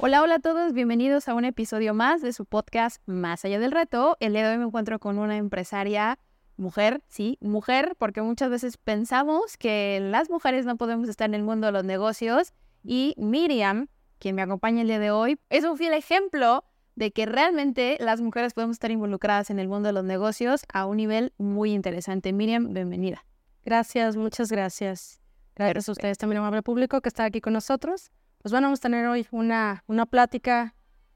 Hola, 0.00 0.22
hola 0.22 0.36
a 0.36 0.38
todos, 0.38 0.74
bienvenidos 0.74 1.28
a 1.28 1.34
un 1.34 1.44
episodio 1.44 1.92
más 1.92 2.22
de 2.22 2.32
su 2.32 2.44
podcast 2.44 3.02
Más 3.06 3.44
allá 3.44 3.58
del 3.58 3.72
reto. 3.72 4.16
El 4.20 4.32
día 4.32 4.46
de 4.46 4.52
hoy 4.52 4.58
me 4.58 4.64
encuentro 4.66 5.00
con 5.00 5.18
una 5.18 5.36
empresaria 5.36 6.20
mujer, 6.56 7.02
sí, 7.08 7.36
mujer, 7.40 7.96
porque 7.98 8.22
muchas 8.22 8.48
veces 8.48 8.76
pensamos 8.76 9.56
que 9.56 9.98
las 10.00 10.30
mujeres 10.30 10.66
no 10.66 10.76
podemos 10.76 11.08
estar 11.08 11.28
en 11.28 11.34
el 11.34 11.42
mundo 11.42 11.66
de 11.66 11.72
los 11.72 11.82
negocios 11.82 12.52
y 12.84 13.16
Miriam, 13.18 13.88
quien 14.20 14.36
me 14.36 14.42
acompaña 14.42 14.82
el 14.82 14.86
día 14.86 15.00
de 15.00 15.10
hoy, 15.10 15.40
es 15.50 15.64
un 15.64 15.76
fiel 15.76 15.94
ejemplo 15.94 16.62
de 16.94 17.10
que 17.10 17.26
realmente 17.26 17.96
las 17.98 18.20
mujeres 18.20 18.54
podemos 18.54 18.76
estar 18.76 18.92
involucradas 18.92 19.50
en 19.50 19.58
el 19.58 19.66
mundo 19.66 19.88
de 19.88 19.94
los 19.94 20.04
negocios 20.04 20.62
a 20.72 20.86
un 20.86 20.98
nivel 20.98 21.32
muy 21.38 21.72
interesante. 21.72 22.32
Miriam, 22.32 22.72
bienvenida. 22.72 23.24
Gracias, 23.64 24.14
muchas 24.14 24.52
gracias. 24.52 25.20
Gracias 25.56 25.88
a 25.88 25.92
ustedes 25.92 26.18
también, 26.18 26.38
amable 26.38 26.62
público, 26.62 27.00
que 27.00 27.08
está 27.08 27.24
aquí 27.24 27.40
con 27.40 27.52
nosotros 27.52 28.12
pues 28.42 28.52
bueno, 28.52 28.66
vamos 28.66 28.80
a 28.80 28.82
tener 28.82 29.06
hoy 29.06 29.26
una, 29.30 29.84
una 29.86 30.06
plática 30.06 30.74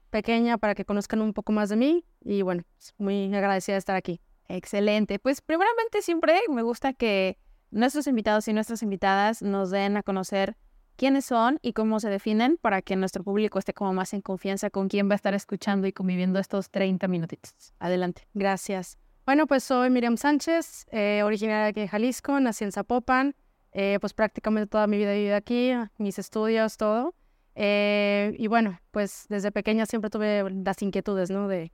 pequeña 0.09 0.57
para 0.57 0.75
que 0.75 0.85
conozcan 0.85 1.21
un 1.21 1.33
poco 1.33 1.51
más 1.51 1.69
de 1.69 1.75
mí 1.75 2.05
y 2.21 2.41
bueno, 2.41 2.63
pues, 2.77 2.93
muy 2.97 3.33
agradecida 3.33 3.75
de 3.75 3.79
estar 3.79 3.95
aquí. 3.95 4.21
Excelente. 4.47 5.19
Pues 5.19 5.41
primeramente 5.41 6.01
siempre 6.01 6.39
me 6.49 6.61
gusta 6.61 6.93
que 6.93 7.37
nuestros 7.71 8.07
invitados 8.07 8.47
y 8.47 8.53
nuestras 8.53 8.83
invitadas 8.83 9.41
nos 9.41 9.71
den 9.71 9.97
a 9.97 10.03
conocer 10.03 10.55
quiénes 10.95 11.25
son 11.25 11.59
y 11.61 11.73
cómo 11.73 11.99
se 11.99 12.09
definen 12.09 12.57
para 12.57 12.81
que 12.81 12.95
nuestro 12.95 13.23
público 13.23 13.57
esté 13.57 13.73
como 13.73 13.93
más 13.93 14.13
en 14.13 14.21
confianza 14.21 14.69
con 14.69 14.89
quién 14.89 15.09
va 15.09 15.13
a 15.13 15.15
estar 15.15 15.33
escuchando 15.33 15.87
y 15.87 15.93
conviviendo 15.93 16.39
estos 16.39 16.69
30 16.69 17.07
minutitos. 17.07 17.73
Adelante. 17.79 18.27
Gracias. 18.33 18.97
Bueno, 19.25 19.47
pues 19.47 19.63
soy 19.63 19.89
Miriam 19.89 20.17
Sánchez, 20.17 20.85
eh, 20.91 21.23
originaria 21.23 21.71
de 21.71 21.87
Jalisco, 21.87 22.39
nací 22.39 22.65
en 22.65 22.71
Zapopan, 22.71 23.35
eh, 23.73 23.97
pues 23.99 24.13
prácticamente 24.13 24.67
toda 24.67 24.87
mi 24.87 24.97
vida 24.97 25.13
he 25.13 25.17
vivido 25.17 25.35
aquí, 25.35 25.71
mis 25.97 26.19
estudios, 26.19 26.77
todo. 26.77 27.15
Eh, 27.55 28.35
y 28.37 28.47
bueno, 28.47 28.79
pues 28.91 29.25
desde 29.29 29.51
pequeña 29.51 29.85
siempre 29.85 30.09
tuve 30.09 30.43
las 30.49 30.81
inquietudes, 30.81 31.29
¿no? 31.31 31.47
De, 31.47 31.71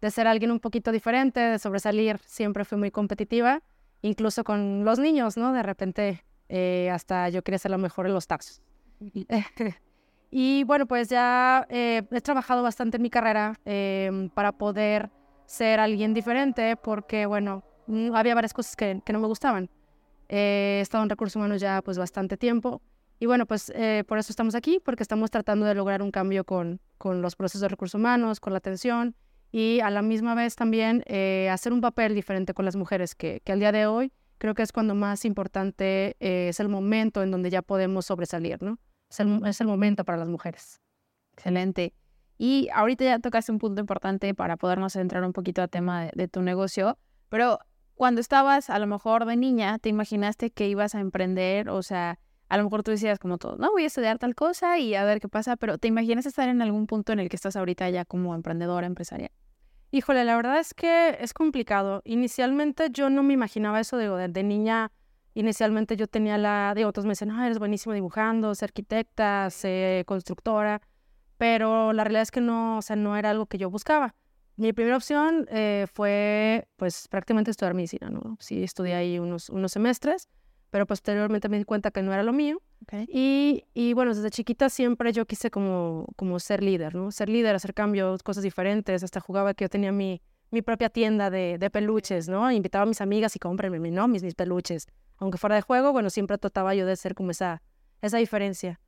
de 0.00 0.10
ser 0.10 0.26
alguien 0.26 0.50
un 0.50 0.60
poquito 0.60 0.92
diferente, 0.92 1.40
de 1.40 1.58
sobresalir, 1.58 2.18
siempre 2.26 2.64
fui 2.64 2.78
muy 2.78 2.90
competitiva, 2.90 3.62
incluso 4.00 4.44
con 4.44 4.84
los 4.84 4.98
niños, 4.98 5.36
¿no? 5.36 5.52
De 5.52 5.62
repente 5.62 6.24
eh, 6.48 6.90
hasta 6.90 7.28
yo 7.28 7.42
quería 7.42 7.58
ser 7.58 7.70
la 7.70 7.78
mejor 7.78 8.06
en 8.06 8.14
los 8.14 8.26
taxos. 8.26 8.62
y 10.30 10.64
bueno, 10.64 10.86
pues 10.86 11.08
ya 11.08 11.66
he 11.68 12.02
trabajado 12.22 12.62
bastante 12.62 12.96
en 12.96 13.02
mi 13.02 13.10
carrera 13.10 13.58
em, 13.64 14.30
para 14.30 14.52
poder 14.52 15.10
ser 15.44 15.80
alguien 15.80 16.14
diferente, 16.14 16.76
porque 16.76 17.26
bueno, 17.26 17.62
mm, 17.88 18.14
había 18.14 18.34
varias 18.34 18.54
cosas 18.54 18.74
que, 18.74 19.02
que 19.04 19.12
no 19.12 19.20
me 19.20 19.26
gustaban. 19.26 19.68
He 20.32 20.80
estado 20.80 21.04
en 21.04 21.10
recursos 21.10 21.36
humanos 21.36 21.60
ya 21.60 21.82
pues 21.82 21.98
bastante 21.98 22.36
tiempo 22.36 22.82
y 23.22 23.26
bueno, 23.26 23.46
pues 23.46 23.70
eh, 23.76 24.02
por 24.08 24.18
eso 24.18 24.32
estamos 24.32 24.56
aquí, 24.56 24.80
porque 24.84 25.04
estamos 25.04 25.30
tratando 25.30 25.64
de 25.64 25.76
lograr 25.76 26.02
un 26.02 26.10
cambio 26.10 26.42
con, 26.42 26.80
con 26.98 27.22
los 27.22 27.36
procesos 27.36 27.60
de 27.60 27.68
recursos 27.68 27.94
humanos, 27.94 28.40
con 28.40 28.52
la 28.52 28.56
atención 28.56 29.14
y 29.52 29.78
a 29.78 29.90
la 29.90 30.02
misma 30.02 30.34
vez 30.34 30.56
también 30.56 31.04
eh, 31.06 31.48
hacer 31.48 31.72
un 31.72 31.80
papel 31.80 32.16
diferente 32.16 32.52
con 32.52 32.64
las 32.64 32.74
mujeres, 32.74 33.14
que, 33.14 33.40
que, 33.44 33.52
al 33.52 33.60
día 33.60 33.70
de 33.70 33.86
hoy 33.86 34.12
creo 34.38 34.54
que 34.54 34.62
es 34.62 34.72
cuando 34.72 34.96
más 34.96 35.24
importante 35.24 36.16
eh, 36.18 36.48
es 36.48 36.58
el 36.58 36.68
momento 36.68 37.22
en 37.22 37.30
donde 37.30 37.48
ya 37.48 37.62
podemos 37.62 38.06
sobresalir, 38.06 38.60
¿no? 38.60 38.80
Es 39.08 39.20
el, 39.20 39.40
es 39.46 39.60
el 39.60 39.68
momento 39.68 40.04
para 40.04 40.18
las 40.18 40.28
mujeres. 40.28 40.80
Excelente. 41.34 41.94
Y 42.38 42.68
ahorita 42.74 43.04
ya 43.04 43.18
tocaste 43.20 43.52
un 43.52 43.58
punto 43.58 43.80
importante 43.80 44.34
para 44.34 44.56
podernos 44.56 44.94
centrar 44.94 45.22
un 45.22 45.32
poquito 45.32 45.62
al 45.62 45.70
tema 45.70 46.06
de 46.12 46.26
tu 46.26 46.42
negocio, 46.42 46.98
pero 47.28 47.60
cuando 47.94 48.20
estabas 48.20 48.70
a 48.70 48.78
lo 48.78 48.86
mejor 48.86 49.26
de 49.26 49.36
niña, 49.36 49.78
¿te 49.78 49.88
imaginaste 49.88 50.50
que 50.50 50.68
ibas 50.68 50.94
a 50.94 51.00
emprender? 51.00 51.68
O 51.68 51.82
sea, 51.82 52.18
a 52.48 52.56
lo 52.56 52.64
mejor 52.64 52.82
tú 52.82 52.90
decías 52.90 53.18
como 53.18 53.38
todo, 53.38 53.56
no, 53.56 53.70
voy 53.72 53.84
a 53.84 53.86
estudiar 53.86 54.18
tal 54.18 54.34
cosa 54.34 54.78
y 54.78 54.94
a 54.94 55.04
ver 55.04 55.20
qué 55.20 55.28
pasa, 55.28 55.56
pero 55.56 55.78
¿te 55.78 55.88
imaginas 55.88 56.26
estar 56.26 56.48
en 56.48 56.60
algún 56.62 56.86
punto 56.86 57.12
en 57.12 57.20
el 57.20 57.28
que 57.28 57.36
estás 57.36 57.56
ahorita 57.56 57.88
ya 57.90 58.04
como 58.04 58.34
emprendedora, 58.34 58.86
empresaria? 58.86 59.30
Híjole, 59.90 60.24
la 60.24 60.36
verdad 60.36 60.58
es 60.58 60.74
que 60.74 61.18
es 61.20 61.34
complicado. 61.34 62.02
Inicialmente 62.04 62.88
yo 62.90 63.10
no 63.10 63.22
me 63.22 63.34
imaginaba 63.34 63.78
eso, 63.80 63.96
de, 63.96 64.28
de 64.28 64.42
niña, 64.42 64.90
inicialmente 65.34 65.96
yo 65.96 66.06
tenía 66.06 66.38
la, 66.38 66.72
de 66.74 66.84
otros 66.84 67.06
me 67.06 67.12
decían, 67.12 67.30
ah, 67.30 67.46
eres 67.46 67.58
buenísima 67.58 67.94
dibujando, 67.94 68.54
ser 68.54 68.68
arquitecta, 68.68 69.48
ser 69.50 70.04
constructora, 70.04 70.80
pero 71.38 71.92
la 71.92 72.04
realidad 72.04 72.22
es 72.22 72.30
que 72.30 72.40
no, 72.40 72.78
o 72.78 72.82
sea, 72.82 72.96
no 72.96 73.16
era 73.16 73.30
algo 73.30 73.46
que 73.46 73.58
yo 73.58 73.70
buscaba. 73.70 74.14
Mi 74.56 74.72
primera 74.72 74.96
opción 74.96 75.46
eh, 75.50 75.86
fue, 75.92 76.68
pues, 76.76 77.08
prácticamente 77.08 77.50
estudiar 77.50 77.74
medicina, 77.74 78.10
¿no? 78.10 78.36
Sí, 78.38 78.62
estudié 78.62 78.94
ahí 78.94 79.18
unos, 79.18 79.48
unos 79.48 79.72
semestres, 79.72 80.28
pero 80.70 80.86
posteriormente 80.86 81.48
me 81.48 81.58
di 81.58 81.64
cuenta 81.64 81.90
que 81.90 82.02
no 82.02 82.12
era 82.12 82.22
lo 82.22 82.32
mío. 82.32 82.60
Y, 83.08 83.64
y, 83.74 83.92
bueno, 83.92 84.14
desde 84.14 84.30
chiquita 84.30 84.68
siempre 84.68 85.12
yo 85.12 85.26
quise 85.26 85.50
como, 85.50 86.06
como 86.16 86.38
ser 86.40 86.62
líder, 86.62 86.94
¿no? 86.94 87.10
Ser 87.10 87.28
líder, 87.28 87.54
hacer 87.54 87.74
cambios, 87.74 88.22
cosas 88.22 88.42
diferentes. 88.42 89.02
Hasta 89.02 89.20
jugaba 89.20 89.54
que 89.54 89.64
yo 89.64 89.68
tenía 89.68 89.92
mi, 89.92 90.20
mi 90.50 90.62
propia 90.62 90.90
tienda 90.90 91.30
de, 91.30 91.58
de 91.58 91.70
peluches, 91.70 92.28
¿no? 92.28 92.50
Invitaba 92.50 92.82
a 92.82 92.86
mis 92.86 93.00
amigas 93.00 93.36
y 93.36 93.38
cómprenme, 93.38 93.90
¿no? 93.90 94.08
Mis, 94.08 94.22
mis 94.22 94.34
peluches. 94.34 94.86
Aunque 95.16 95.38
fuera 95.38 95.56
de 95.56 95.62
juego, 95.62 95.92
bueno, 95.92 96.10
siempre 96.10 96.36
trataba 96.38 96.74
yo 96.74 96.84
de 96.86 96.96
ser 96.96 97.14
como 97.14 97.30
esa, 97.30 97.62
esa 98.00 98.18
diferencia. 98.18 98.80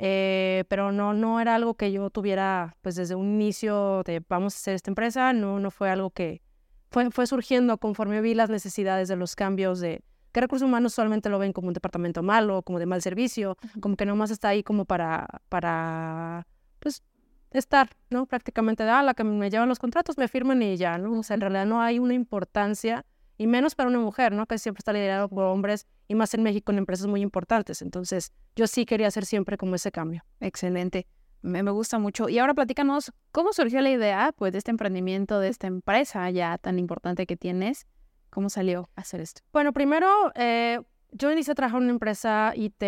Eh, 0.00 0.64
pero 0.68 0.92
no, 0.92 1.12
no 1.12 1.40
era 1.40 1.56
algo 1.56 1.74
que 1.74 1.90
yo 1.90 2.08
tuviera, 2.08 2.76
pues 2.82 2.94
desde 2.94 3.16
un 3.16 3.34
inicio 3.34 4.04
de 4.04 4.22
vamos 4.28 4.54
a 4.54 4.58
hacer 4.58 4.74
esta 4.76 4.92
empresa, 4.92 5.32
no, 5.32 5.58
no 5.58 5.72
fue 5.72 5.90
algo 5.90 6.10
que 6.10 6.40
fue, 6.88 7.10
fue 7.10 7.26
surgiendo 7.26 7.78
conforme 7.78 8.20
vi 8.20 8.34
las 8.34 8.48
necesidades 8.48 9.08
de 9.08 9.16
los 9.16 9.34
cambios 9.34 9.80
de, 9.80 10.04
que 10.30 10.40
recursos 10.40 10.66
humanos 10.68 10.94
solamente 10.94 11.28
lo 11.28 11.40
ven 11.40 11.52
como 11.52 11.66
un 11.66 11.74
departamento 11.74 12.22
malo, 12.22 12.62
como 12.62 12.78
de 12.78 12.86
mal 12.86 13.02
servicio, 13.02 13.56
como 13.80 13.96
que 13.96 14.06
nomás 14.06 14.30
está 14.30 14.48
ahí 14.48 14.62
como 14.62 14.84
para, 14.84 15.26
para, 15.48 16.46
pues, 16.78 17.02
estar, 17.50 17.90
¿no? 18.10 18.26
Prácticamente, 18.26 18.84
ah, 18.84 19.02
la 19.02 19.14
que 19.14 19.24
me 19.24 19.50
llevan 19.50 19.68
los 19.68 19.80
contratos, 19.80 20.16
me 20.16 20.28
firman 20.28 20.62
y 20.62 20.76
ya, 20.76 20.96
¿no? 20.98 21.18
O 21.18 21.22
sea, 21.24 21.34
en 21.34 21.40
realidad 21.40 21.66
no 21.66 21.80
hay 21.82 21.98
una 21.98 22.14
importancia, 22.14 23.04
y 23.38 23.46
menos 23.46 23.74
para 23.74 23.88
una 23.88 24.00
mujer, 24.00 24.32
¿no? 24.32 24.46
Que 24.46 24.58
siempre 24.58 24.80
está 24.80 24.92
liderado 24.92 25.28
por 25.28 25.44
hombres, 25.44 25.86
y 26.08 26.14
más 26.14 26.34
en 26.34 26.42
México 26.42 26.72
en 26.72 26.78
empresas 26.78 27.06
muy 27.06 27.22
importantes. 27.22 27.80
Entonces, 27.80 28.32
yo 28.56 28.66
sí 28.66 28.84
quería 28.84 29.06
hacer 29.06 29.24
siempre 29.24 29.56
como 29.56 29.76
ese 29.76 29.90
cambio. 29.90 30.24
Excelente. 30.40 31.06
Me, 31.40 31.62
me, 31.62 31.70
gusta 31.70 31.98
mucho. 31.98 32.28
Y 32.28 32.38
ahora 32.38 32.52
platícanos, 32.52 33.12
¿cómo 33.30 33.52
surgió 33.52 33.80
la 33.80 33.90
idea, 33.90 34.34
pues, 34.36 34.52
de 34.52 34.58
este 34.58 34.72
emprendimiento, 34.72 35.38
de 35.38 35.48
esta 35.48 35.68
empresa 35.68 36.28
ya 36.30 36.58
tan 36.58 36.78
importante 36.78 37.26
que 37.26 37.36
tienes? 37.36 37.86
¿Cómo 38.30 38.50
salió 38.50 38.90
a 38.96 39.02
hacer 39.02 39.20
esto? 39.20 39.42
Bueno, 39.52 39.72
primero, 39.72 40.08
eh, 40.34 40.80
yo 41.12 41.32
inicié 41.32 41.52
a 41.52 41.54
trabajar 41.54 41.78
en 41.78 41.84
una 41.84 41.92
empresa 41.92 42.52
IT 42.54 42.82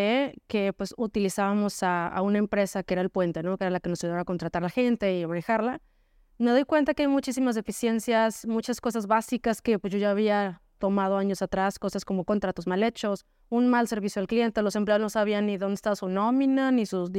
que 0.46 0.72
pues 0.76 0.94
utilizábamos 0.96 1.82
a, 1.82 2.20
una 2.22 2.38
empresa 2.38 2.82
que 2.82 2.94
era 2.94 3.02
el 3.02 3.10
puente, 3.10 3.42
¿no? 3.42 3.56
Que 3.56 3.64
era 3.64 3.70
la 3.70 3.80
que 3.80 3.88
nos 3.88 4.02
ayudaba 4.04 4.22
a 4.22 4.24
contratar 4.24 4.62
a 4.62 4.66
la 4.66 4.70
gente 4.70 5.18
y 5.18 5.26
manejarla. 5.26 5.80
Me 6.40 6.52
doy 6.52 6.64
cuenta 6.64 6.94
que 6.94 7.02
hay 7.02 7.08
muchísimas 7.08 7.54
deficiencias, 7.54 8.46
muchas 8.46 8.80
cosas 8.80 9.06
básicas 9.06 9.60
que 9.60 9.78
pues 9.78 9.92
yo 9.92 9.98
ya 9.98 10.10
había 10.10 10.62
tomado 10.78 11.18
años 11.18 11.42
atrás, 11.42 11.78
cosas 11.78 12.06
como 12.06 12.24
contratos 12.24 12.66
mal 12.66 12.82
hechos, 12.82 13.26
un 13.50 13.68
mal 13.68 13.88
servicio 13.88 14.20
al 14.20 14.26
cliente, 14.26 14.62
los 14.62 14.74
empleados 14.74 15.02
no 15.02 15.10
sabían 15.10 15.44
ni 15.44 15.58
dónde 15.58 15.74
estaba 15.74 15.96
su 15.96 16.08
nómina, 16.08 16.72
ni, 16.72 16.86
sus, 16.86 17.10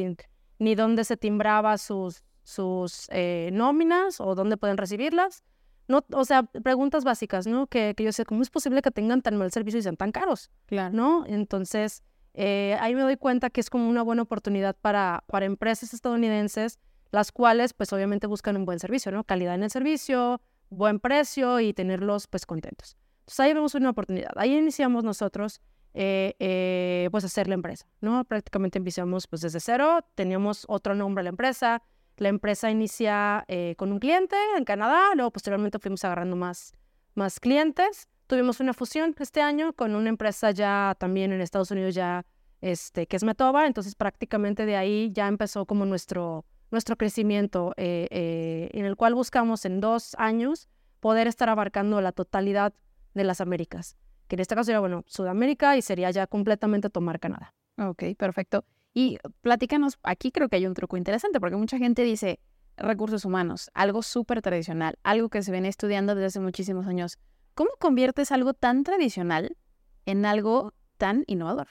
ni, 0.58 0.74
dónde 0.74 1.04
se 1.04 1.18
timbraba 1.18 1.78
sus, 1.78 2.24
sus 2.42 3.06
eh, 3.12 3.52
nóminas 3.54 4.20
o 4.20 4.34
dónde 4.34 4.58
pueden 4.58 4.78
recibirlas. 4.78 5.44
No, 5.88 6.04
o 6.14 6.26
sea, 6.26 6.42
preguntas 6.42 7.04
básicas, 7.04 7.46
¿no? 7.46 7.68
Que, 7.68 7.94
que 7.96 8.04
yo 8.04 8.12
sé, 8.14 8.26
¿cómo 8.26 8.42
es 8.42 8.50
posible 8.50 8.82
que 8.82 8.90
tengan 8.90 9.22
tan 9.22 9.38
mal 9.38 9.52
servicio 9.52 9.82
y 9.82 9.84
sean 9.84 9.98
tan 9.98 10.12
caros? 10.12 10.50
Claro. 10.66 10.96
¿No? 10.96 11.26
Entonces, 11.28 12.02
eh, 12.34 12.76
ahí 12.80 12.96
me 12.96 13.02
doy 13.02 13.18
cuenta 13.18 13.52
que 13.52 13.62
es 13.62 13.70
como 13.70 13.88
una 13.88 14.02
buena 14.02 14.24
oportunidad 14.24 14.76
para, 14.82 15.24
para 15.28 15.46
empresas 15.46 15.94
estadounidenses, 15.94 16.80
las 17.12 17.32
cuales, 17.32 17.74
pues 17.74 17.92
obviamente 17.94 18.28
buscan 18.28 18.56
un 18.58 18.66
buen 18.66 18.80
servicio, 18.80 19.12
¿no? 19.12 19.24
Calidad 19.24 19.56
en 19.56 19.64
el 19.64 19.72
servicio, 19.72 20.42
buen 20.70 21.00
precio 21.00 21.60
y 21.60 21.74
tenerlos, 21.74 22.28
pues, 22.28 22.46
contentos. 22.46 22.98
Entonces, 23.20 23.40
ahí 23.42 23.54
vemos 23.54 23.76
una 23.76 23.90
oportunidad. 23.90 24.32
Ahí 24.36 24.58
iniciamos 24.58 25.04
nosotros, 25.04 25.62
eh, 25.94 26.36
eh, 26.40 27.10
pues, 27.12 27.24
hacer 27.24 27.48
la 27.48 27.56
empresa, 27.56 27.86
¿no? 28.00 28.24
Prácticamente 28.24 28.80
iniciamos, 28.80 29.28
pues, 29.28 29.42
desde 29.42 29.60
cero. 29.60 30.00
Teníamos 30.16 30.66
otro 30.68 30.96
nombre 30.96 31.22
a 31.22 31.24
la 31.24 31.30
empresa, 31.30 31.84
la 32.18 32.30
empresa 32.30 32.70
inicia 32.70 33.44
eh, 33.48 33.76
con 33.78 33.92
un 33.92 34.00
cliente 34.00 34.36
en 34.58 34.64
Canadá, 34.64 35.16
luego 35.16 35.32
posteriormente 35.32 35.80
fuimos 35.80 36.04
agarrando 36.06 36.36
más, 36.36 36.74
más 37.16 37.40
clientes. 37.40 38.08
Tuvimos 38.28 38.60
una 38.60 38.74
fusión 38.74 39.16
este 39.20 39.42
año 39.42 39.74
con 39.74 39.96
una 39.96 40.10
empresa 40.10 40.52
ya 40.52 40.96
también 41.00 41.32
en 41.34 41.42
Estados 41.42 41.72
Unidos 41.72 41.96
ya, 41.96 42.26
este, 42.62 43.08
que 43.08 43.18
es 43.18 43.24
Metoba, 43.24 43.66
entonces 43.66 43.96
prácticamente 43.96 44.66
de 44.66 44.78
ahí 44.78 45.10
ya 45.12 45.28
empezó 45.28 45.66
como 45.66 45.86
nuestro, 45.86 46.46
nuestro 46.72 46.96
crecimiento, 46.96 47.74
eh, 47.78 48.08
eh, 48.10 48.70
en 48.74 48.86
el 48.86 48.96
cual 48.96 49.14
buscamos 49.14 49.66
en 49.66 49.80
dos 49.82 50.16
años 50.18 50.68
poder 51.00 51.28
estar 51.28 51.50
abarcando 51.50 52.02
la 52.02 52.12
totalidad 52.12 52.74
de 53.14 53.24
las 53.24 53.42
Américas, 53.42 53.98
que 54.28 54.36
en 54.36 54.40
este 54.40 54.56
caso 54.56 54.66
sería, 54.66 54.80
bueno, 54.80 55.04
Sudamérica 55.06 55.76
y 55.76 55.82
sería 55.82 56.10
ya 56.12 56.28
completamente 56.28 56.90
tomar 56.90 57.20
Canadá. 57.20 57.54
Ok, 57.78 58.04
perfecto. 58.18 58.64
Y 58.94 59.18
platícanos, 59.42 59.98
aquí 60.04 60.32
creo 60.32 60.50
que 60.50 60.58
hay 60.58 60.66
un 60.66 60.74
truco 60.74 60.98
interesante, 60.98 61.40
porque 61.40 61.56
mucha 61.56 61.78
gente 61.78 62.04
dice 62.04 62.40
recursos 62.78 63.26
humanos, 63.26 63.70
algo 63.74 64.02
súper 64.02 64.42
tradicional, 64.42 64.98
algo 65.04 65.30
que 65.30 65.44
se 65.44 65.52
viene 65.52 65.68
estudiando 65.68 66.16
desde 66.16 66.28
hace 66.28 66.40
muchísimos 66.40 66.88
años. 66.88 67.18
¿Cómo 67.54 67.72
conviertes 67.80 68.32
algo 68.32 68.54
tan 68.54 68.84
tradicional 68.84 69.58
en 70.06 70.26
algo 70.26 70.74
tan 70.98 71.24
innovador? 71.28 71.68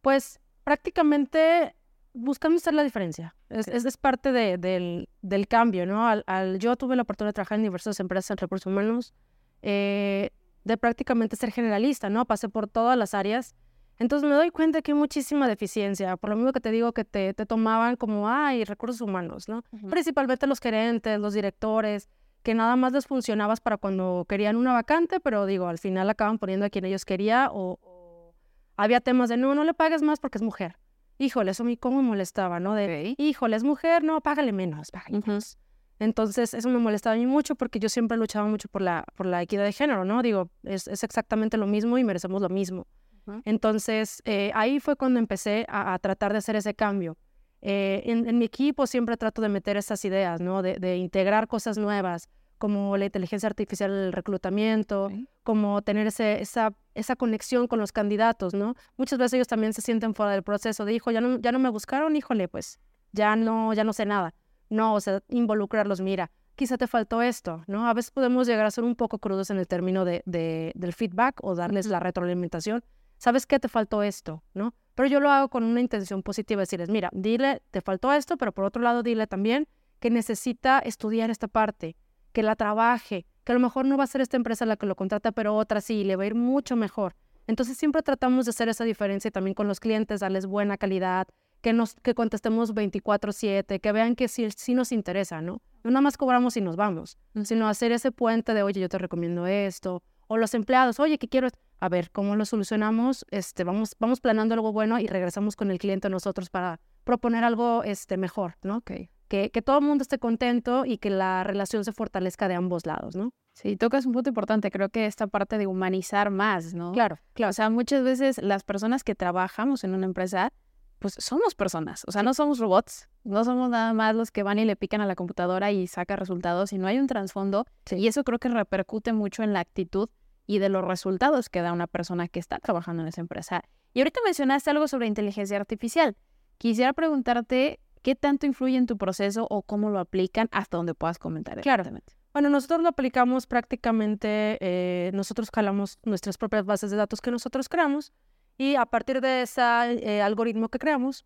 Pues 0.00 0.40
prácticamente 0.64 1.74
buscando 2.14 2.56
hacer 2.56 2.74
la 2.74 2.82
diferencia. 2.82 3.34
Es, 3.48 3.68
es, 3.68 3.96
parte 3.96 4.32
de, 4.32 4.58
del, 4.58 5.08
del, 5.22 5.46
cambio, 5.46 5.86
¿no? 5.86 6.06
Al, 6.06 6.24
al, 6.26 6.58
yo 6.58 6.76
tuve 6.76 6.96
la 6.96 7.02
oportunidad 7.02 7.30
de 7.30 7.34
trabajar 7.34 7.56
en 7.56 7.64
diversas 7.64 8.00
empresas 8.00 8.30
en 8.32 8.36
recursos 8.38 8.66
humanos, 8.66 9.14
eh, 9.62 10.30
de 10.64 10.76
prácticamente 10.76 11.36
ser 11.36 11.50
generalista, 11.50 12.10
¿no? 12.10 12.24
Pasé 12.24 12.48
por 12.48 12.68
todas 12.68 12.96
las 12.96 13.14
áreas. 13.14 13.54
Entonces 13.98 14.28
me 14.28 14.34
doy 14.34 14.50
cuenta 14.50 14.80
que 14.80 14.92
hay 14.92 14.98
muchísima 14.98 15.48
deficiencia, 15.48 16.16
por 16.16 16.30
lo 16.30 16.36
mismo 16.36 16.52
que 16.52 16.60
te 16.60 16.70
digo 16.70 16.92
que 16.92 17.04
te, 17.04 17.34
te 17.34 17.46
tomaban 17.46 17.96
como, 17.96 18.28
ay, 18.28 18.64
recursos 18.64 19.00
humanos, 19.00 19.48
¿no? 19.48 19.64
Uh 19.72 19.78
-huh. 19.78 19.90
Principalmente 19.90 20.46
los 20.46 20.60
gerentes, 20.60 21.18
los 21.18 21.34
directores, 21.34 22.08
que 22.44 22.54
nada 22.54 22.76
más 22.76 22.92
les 22.92 23.06
funcionabas 23.06 23.60
para 23.60 23.76
cuando 23.76 24.24
querían 24.28 24.56
una 24.56 24.72
vacante, 24.72 25.18
pero 25.18 25.46
digo, 25.46 25.66
al 25.66 25.78
final 25.78 26.08
acaban 26.08 26.38
poniendo 26.38 26.66
a 26.66 26.70
quien 26.70 26.84
ellos 26.84 27.04
querían 27.04 27.48
o, 27.52 27.78
o 27.82 28.34
había 28.76 29.00
temas 29.00 29.28
de, 29.28 29.36
no, 29.36 29.54
no 29.56 29.64
le 29.64 29.74
pagues 29.74 30.02
más 30.02 30.20
porque 30.20 30.38
es 30.38 30.42
mujer 30.42 30.77
híjole, 31.18 31.50
eso 31.50 31.62
a 31.62 31.66
mí 31.66 31.76
cómo 31.76 32.02
me 32.02 32.08
molestaba, 32.08 32.60
¿no? 32.60 32.74
De, 32.74 32.84
okay. 32.84 33.14
híjole, 33.18 33.56
es 33.56 33.64
mujer, 33.64 34.04
no, 34.04 34.20
págale 34.20 34.52
menos, 34.52 34.90
págale 34.90 35.20
menos. 35.20 35.54
Uh 35.54 35.58
-huh. 35.58 35.68
Entonces, 36.00 36.54
eso 36.54 36.68
me 36.68 36.78
molestaba 36.78 37.14
a 37.14 37.18
mí 37.18 37.26
mucho 37.26 37.56
porque 37.56 37.80
yo 37.80 37.88
siempre 37.88 38.16
luchaba 38.16 38.46
mucho 38.46 38.68
por 38.68 38.82
la, 38.82 39.04
por 39.16 39.26
la 39.26 39.42
equidad 39.42 39.64
de 39.64 39.72
género, 39.72 40.04
¿no? 40.04 40.22
Digo, 40.22 40.50
es, 40.62 40.86
es 40.86 41.02
exactamente 41.02 41.56
lo 41.56 41.66
mismo 41.66 41.98
y 41.98 42.04
merecemos 42.04 42.40
lo 42.40 42.48
mismo. 42.48 42.86
Uh 43.26 43.32
-huh. 43.32 43.42
Entonces, 43.44 44.22
eh, 44.24 44.52
ahí 44.54 44.78
fue 44.80 44.96
cuando 44.96 45.18
empecé 45.18 45.66
a, 45.68 45.94
a, 45.94 45.98
tratar 45.98 46.32
de 46.32 46.38
hacer 46.38 46.54
ese 46.56 46.74
cambio. 46.74 47.16
Eh, 47.60 48.02
en, 48.06 48.28
en, 48.28 48.38
mi 48.38 48.44
equipo 48.44 48.86
siempre 48.86 49.16
trato 49.16 49.42
de 49.42 49.48
meter 49.48 49.76
esas 49.76 50.04
ideas, 50.04 50.40
¿no? 50.40 50.62
De, 50.62 50.78
de 50.78 50.96
integrar 50.96 51.48
cosas 51.48 51.76
nuevas, 51.76 52.28
como 52.58 52.96
la 52.96 53.06
inteligencia 53.06 53.46
artificial 53.46 53.90
el 53.90 54.12
reclutamiento, 54.12 55.06
okay. 55.06 55.28
como 55.42 55.82
tener 55.82 56.06
ese, 56.06 56.40
esa, 56.40 56.74
esa 56.94 57.16
conexión 57.16 57.66
con 57.68 57.78
los 57.78 57.92
candidatos, 57.92 58.54
¿no? 58.54 58.74
Muchas 58.96 59.18
veces 59.18 59.34
ellos 59.34 59.46
también 59.46 59.72
se 59.72 59.80
sienten 59.80 60.14
fuera 60.14 60.32
del 60.32 60.42
proceso 60.42 60.84
de, 60.84 60.92
hijo, 60.92 61.10
ya 61.10 61.20
no, 61.20 61.38
ya 61.38 61.52
no 61.52 61.58
me 61.58 61.70
buscaron, 61.70 62.16
híjole, 62.16 62.48
pues 62.48 62.78
ya 63.12 63.36
no, 63.36 63.72
ya 63.72 63.84
no 63.84 63.92
sé 63.92 64.04
nada. 64.04 64.34
No, 64.68 64.94
o 64.94 65.00
sea, 65.00 65.22
involucrarlos, 65.28 66.00
mira, 66.00 66.30
quizá 66.56 66.76
te 66.76 66.86
faltó 66.86 67.22
esto, 67.22 67.62
¿no? 67.66 67.88
A 67.88 67.94
veces 67.94 68.10
podemos 68.10 68.46
llegar 68.46 68.66
a 68.66 68.70
ser 68.70 68.84
un 68.84 68.96
poco 68.96 69.18
crudos 69.18 69.50
en 69.50 69.58
el 69.58 69.66
término 69.66 70.04
de, 70.04 70.22
de, 70.26 70.72
del 70.74 70.92
feedback 70.92 71.42
o 71.42 71.54
darles 71.54 71.86
la 71.86 72.00
retroalimentación. 72.00 72.84
¿Sabes 73.16 73.46
qué? 73.46 73.58
Te 73.58 73.68
faltó 73.68 74.02
esto, 74.02 74.42
¿no? 74.54 74.74
Pero 74.94 75.08
yo 75.08 75.20
lo 75.20 75.30
hago 75.30 75.48
con 75.48 75.64
una 75.64 75.80
intención 75.80 76.22
positiva, 76.22 76.60
decirles, 76.60 76.90
mira, 76.90 77.08
dile, 77.12 77.62
te 77.70 77.80
faltó 77.80 78.12
esto, 78.12 78.36
pero 78.36 78.52
por 78.52 78.64
otro 78.64 78.82
lado, 78.82 79.02
dile 79.02 79.26
también 79.26 79.68
que 80.00 80.10
necesita 80.10 80.78
estudiar 80.80 81.30
esta 81.30 81.48
parte, 81.48 81.96
que 82.32 82.42
la 82.42 82.56
trabaje, 82.56 83.26
que 83.44 83.52
a 83.52 83.54
lo 83.54 83.60
mejor 83.60 83.86
no 83.86 83.96
va 83.96 84.04
a 84.04 84.06
ser 84.06 84.20
esta 84.20 84.36
empresa 84.36 84.66
la 84.66 84.76
que 84.76 84.86
lo 84.86 84.96
contrata, 84.96 85.32
pero 85.32 85.56
otra 85.56 85.80
sí, 85.80 86.04
le 86.04 86.16
va 86.16 86.24
a 86.24 86.26
ir 86.26 86.34
mucho 86.34 86.76
mejor. 86.76 87.14
Entonces 87.46 87.78
siempre 87.78 88.02
tratamos 88.02 88.44
de 88.44 88.50
hacer 88.50 88.68
esa 88.68 88.84
diferencia 88.84 89.30
también 89.30 89.54
con 89.54 89.68
los 89.68 89.80
clientes, 89.80 90.20
darles 90.20 90.46
buena 90.46 90.76
calidad, 90.76 91.26
que 91.62 91.72
nos 91.72 91.94
que 91.94 92.14
contestemos 92.14 92.74
24/7, 92.74 93.80
que 93.80 93.92
vean 93.92 94.14
que 94.14 94.28
sí, 94.28 94.48
sí, 94.54 94.74
nos 94.74 94.92
interesa, 94.92 95.40
¿no? 95.40 95.62
No 95.82 95.90
nada 95.90 96.02
más 96.02 96.16
cobramos 96.16 96.56
y 96.56 96.60
nos 96.60 96.76
vamos, 96.76 97.16
sino 97.44 97.68
hacer 97.68 97.90
ese 97.92 98.12
puente 98.12 98.52
de, 98.52 98.62
oye, 98.62 98.80
yo 98.80 98.88
te 98.88 98.98
recomiendo 98.98 99.46
esto, 99.46 100.02
o 100.26 100.36
los 100.36 100.52
empleados, 100.54 101.00
oye, 101.00 101.18
¿qué 101.18 101.28
quiero? 101.28 101.48
A 101.80 101.88
ver, 101.88 102.10
¿cómo 102.10 102.36
lo 102.36 102.44
solucionamos? 102.44 103.24
Este, 103.30 103.64
vamos, 103.64 103.96
vamos 103.98 104.20
planeando 104.20 104.54
algo 104.54 104.72
bueno 104.72 104.98
y 104.98 105.06
regresamos 105.06 105.56
con 105.56 105.70
el 105.70 105.78
cliente 105.78 106.10
nosotros 106.10 106.50
para 106.50 106.80
proponer 107.04 107.44
algo 107.44 107.82
este, 107.82 108.18
mejor, 108.18 108.56
¿no? 108.62 108.76
Okay 108.78 109.08
que, 109.28 109.50
que, 109.50 109.62
todo 109.62 109.78
el 109.78 109.84
mundo 109.84 110.02
esté 110.02 110.18
contento 110.18 110.84
y 110.84 110.98
que 110.98 111.10
la 111.10 111.44
relación 111.44 111.84
se 111.84 111.92
fortalezca 111.92 112.48
de 112.48 112.54
ambos 112.54 112.86
lados, 112.86 113.14
¿no? 113.14 113.30
Sí, 113.54 113.76
tocas 113.76 114.06
un 114.06 114.12
punto 114.12 114.30
importante, 114.30 114.70
creo 114.70 114.88
que 114.88 115.06
esta 115.06 115.26
parte 115.26 115.58
de 115.58 115.66
humanizar 115.66 116.30
más, 116.30 116.74
¿no? 116.74 116.92
Claro, 116.92 117.18
claro. 117.34 117.50
O 117.50 117.52
sea, 117.52 117.70
muchas 117.70 118.04
veces 118.04 118.38
las 118.38 118.62
personas 118.62 119.02
que 119.02 119.14
trabajamos 119.14 119.82
en 119.82 119.94
una 119.94 120.06
empresa, 120.06 120.52
pues 121.00 121.14
somos 121.18 121.54
personas, 121.56 122.04
o 122.06 122.12
sea, 122.12 122.22
no 122.22 122.34
somos 122.34 122.60
robots, 122.60 123.08
no 123.24 123.44
somos 123.44 123.68
nada 123.68 123.92
más 123.94 124.14
los 124.14 124.30
que 124.30 124.44
van 124.44 124.60
y 124.60 124.64
le 124.64 124.76
pican 124.76 125.00
a 125.00 125.06
la 125.06 125.16
computadora 125.16 125.72
y 125.72 125.88
saca 125.88 126.14
resultados, 126.14 126.70
sino 126.70 126.86
hay 126.86 126.98
un 126.98 127.08
trasfondo 127.08 127.66
sí. 127.84 127.96
y 127.96 128.06
eso 128.06 128.22
creo 128.22 128.38
que 128.38 128.48
repercute 128.48 129.12
mucho 129.12 129.42
en 129.42 129.52
la 129.52 129.60
actitud 129.60 130.08
y 130.46 130.60
de 130.60 130.68
los 130.68 130.84
resultados 130.84 131.48
que 131.48 131.60
da 131.60 131.72
una 131.72 131.86
persona 131.86 132.28
que 132.28 132.40
está 132.40 132.58
trabajando 132.58 133.02
en 133.02 133.08
esa 133.08 133.20
empresa. 133.20 133.62
Y 133.92 134.00
ahorita 134.00 134.20
mencionaste 134.24 134.70
algo 134.70 134.88
sobre 134.88 135.06
inteligencia 135.06 135.56
artificial. 135.56 136.16
Quisiera 136.58 136.92
preguntarte 136.92 137.80
¿Qué 138.02 138.14
tanto 138.14 138.46
influye 138.46 138.76
en 138.76 138.86
tu 138.86 138.96
proceso 138.96 139.46
o 139.50 139.62
cómo 139.62 139.90
lo 139.90 139.98
aplican 139.98 140.48
hasta 140.52 140.76
donde 140.76 140.94
puedas 140.94 141.18
comentar? 141.18 141.60
Claro. 141.60 141.84
Bueno, 142.32 142.50
nosotros 142.50 142.80
lo 142.80 142.88
aplicamos 142.88 143.46
prácticamente, 143.46 144.58
eh, 144.60 145.10
nosotros 145.14 145.50
jalamos 145.52 145.98
nuestras 146.04 146.38
propias 146.38 146.64
bases 146.64 146.90
de 146.90 146.96
datos 146.96 147.20
que 147.20 147.30
nosotros 147.30 147.68
creamos 147.68 148.12
y 148.56 148.74
a 148.74 148.86
partir 148.86 149.20
de 149.20 149.42
ese 149.42 149.62
eh, 149.62 150.22
algoritmo 150.22 150.68
que 150.68 150.78
creamos, 150.78 151.24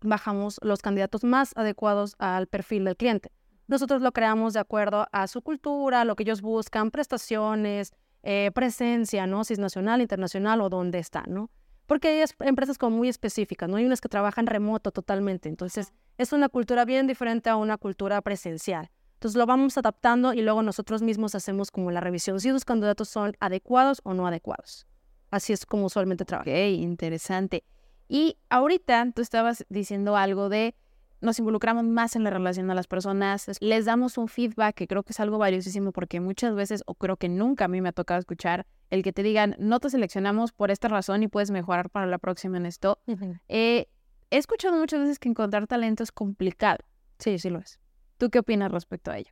bajamos 0.00 0.58
los 0.62 0.80
candidatos 0.80 1.24
más 1.24 1.52
adecuados 1.56 2.14
al 2.18 2.46
perfil 2.46 2.84
del 2.84 2.96
cliente. 2.96 3.30
Nosotros 3.68 4.02
lo 4.02 4.12
creamos 4.12 4.52
de 4.52 4.60
acuerdo 4.60 5.06
a 5.12 5.26
su 5.26 5.42
cultura, 5.42 6.04
lo 6.04 6.16
que 6.16 6.24
ellos 6.24 6.42
buscan, 6.42 6.90
prestaciones, 6.90 7.92
eh, 8.22 8.50
presencia, 8.54 9.26
¿no? 9.26 9.44
Si 9.44 9.54
es 9.54 9.58
nacional, 9.58 10.00
internacional 10.00 10.60
o 10.60 10.68
dónde 10.68 10.98
está, 10.98 11.24
¿no? 11.26 11.50
Porque 11.86 12.08
hay 12.08 12.24
empresas 12.40 12.78
como 12.78 12.96
muy 12.96 13.08
específicas, 13.08 13.68
¿no? 13.68 13.76
Hay 13.76 13.84
unas 13.84 14.00
que 14.00 14.08
trabajan 14.08 14.46
remoto 14.46 14.90
totalmente, 14.90 15.48
entonces 15.48 15.92
es 16.18 16.32
una 16.32 16.48
cultura 16.48 16.84
bien 16.84 17.06
diferente 17.06 17.50
a 17.50 17.56
una 17.56 17.76
cultura 17.76 18.20
presencial. 18.22 18.90
Entonces 19.14 19.38
lo 19.38 19.46
vamos 19.46 19.78
adaptando 19.78 20.34
y 20.34 20.42
luego 20.42 20.62
nosotros 20.62 21.00
mismos 21.00 21.36
hacemos 21.36 21.70
como 21.70 21.92
la 21.92 22.00
revisión 22.00 22.40
si 22.40 22.50
los 22.50 22.64
candidatos 22.64 23.08
son 23.08 23.36
adecuados 23.38 24.00
o 24.02 24.14
no 24.14 24.26
adecuados. 24.26 24.86
Así 25.30 25.52
es 25.52 25.64
como 25.64 25.86
usualmente 25.86 26.24
trabaja. 26.24 26.50
Ok, 26.50 26.56
interesante. 26.56 27.64
Y 28.08 28.36
ahorita 28.50 29.12
tú 29.14 29.22
estabas 29.22 29.64
diciendo 29.68 30.16
algo 30.16 30.48
de 30.48 30.74
nos 31.22 31.38
involucramos 31.38 31.84
más 31.84 32.16
en 32.16 32.24
la 32.24 32.30
relación 32.30 32.70
a 32.70 32.74
las 32.74 32.88
personas, 32.88 33.48
les 33.60 33.84
damos 33.84 34.18
un 34.18 34.26
feedback 34.26 34.74
que 34.74 34.88
creo 34.88 35.04
que 35.04 35.12
es 35.12 35.20
algo 35.20 35.38
valiosísimo 35.38 35.92
porque 35.92 36.18
muchas 36.18 36.54
veces, 36.54 36.82
o 36.86 36.94
creo 36.94 37.16
que 37.16 37.28
nunca 37.28 37.66
a 37.66 37.68
mí 37.68 37.80
me 37.80 37.90
ha 37.90 37.92
tocado 37.92 38.18
escuchar, 38.18 38.66
el 38.92 39.02
que 39.02 39.12
te 39.12 39.22
digan, 39.22 39.56
no 39.58 39.80
te 39.80 39.88
seleccionamos 39.88 40.52
por 40.52 40.70
esta 40.70 40.86
razón 40.86 41.22
y 41.22 41.28
puedes 41.28 41.50
mejorar 41.50 41.88
para 41.88 42.04
la 42.06 42.18
próxima 42.18 42.58
en 42.58 42.66
esto. 42.66 42.98
Uh 43.06 43.12
-huh. 43.14 43.40
eh, 43.48 43.88
he 44.30 44.36
escuchado 44.36 44.76
muchas 44.78 45.00
veces 45.00 45.18
que 45.18 45.30
encontrar 45.30 45.66
talento 45.66 46.02
es 46.02 46.12
complicado. 46.12 46.84
Sí, 47.18 47.38
sí 47.38 47.48
lo 47.48 47.58
es. 47.58 47.80
¿Tú 48.18 48.28
qué 48.28 48.40
opinas 48.40 48.70
respecto 48.70 49.10
a 49.10 49.16
ello? 49.16 49.30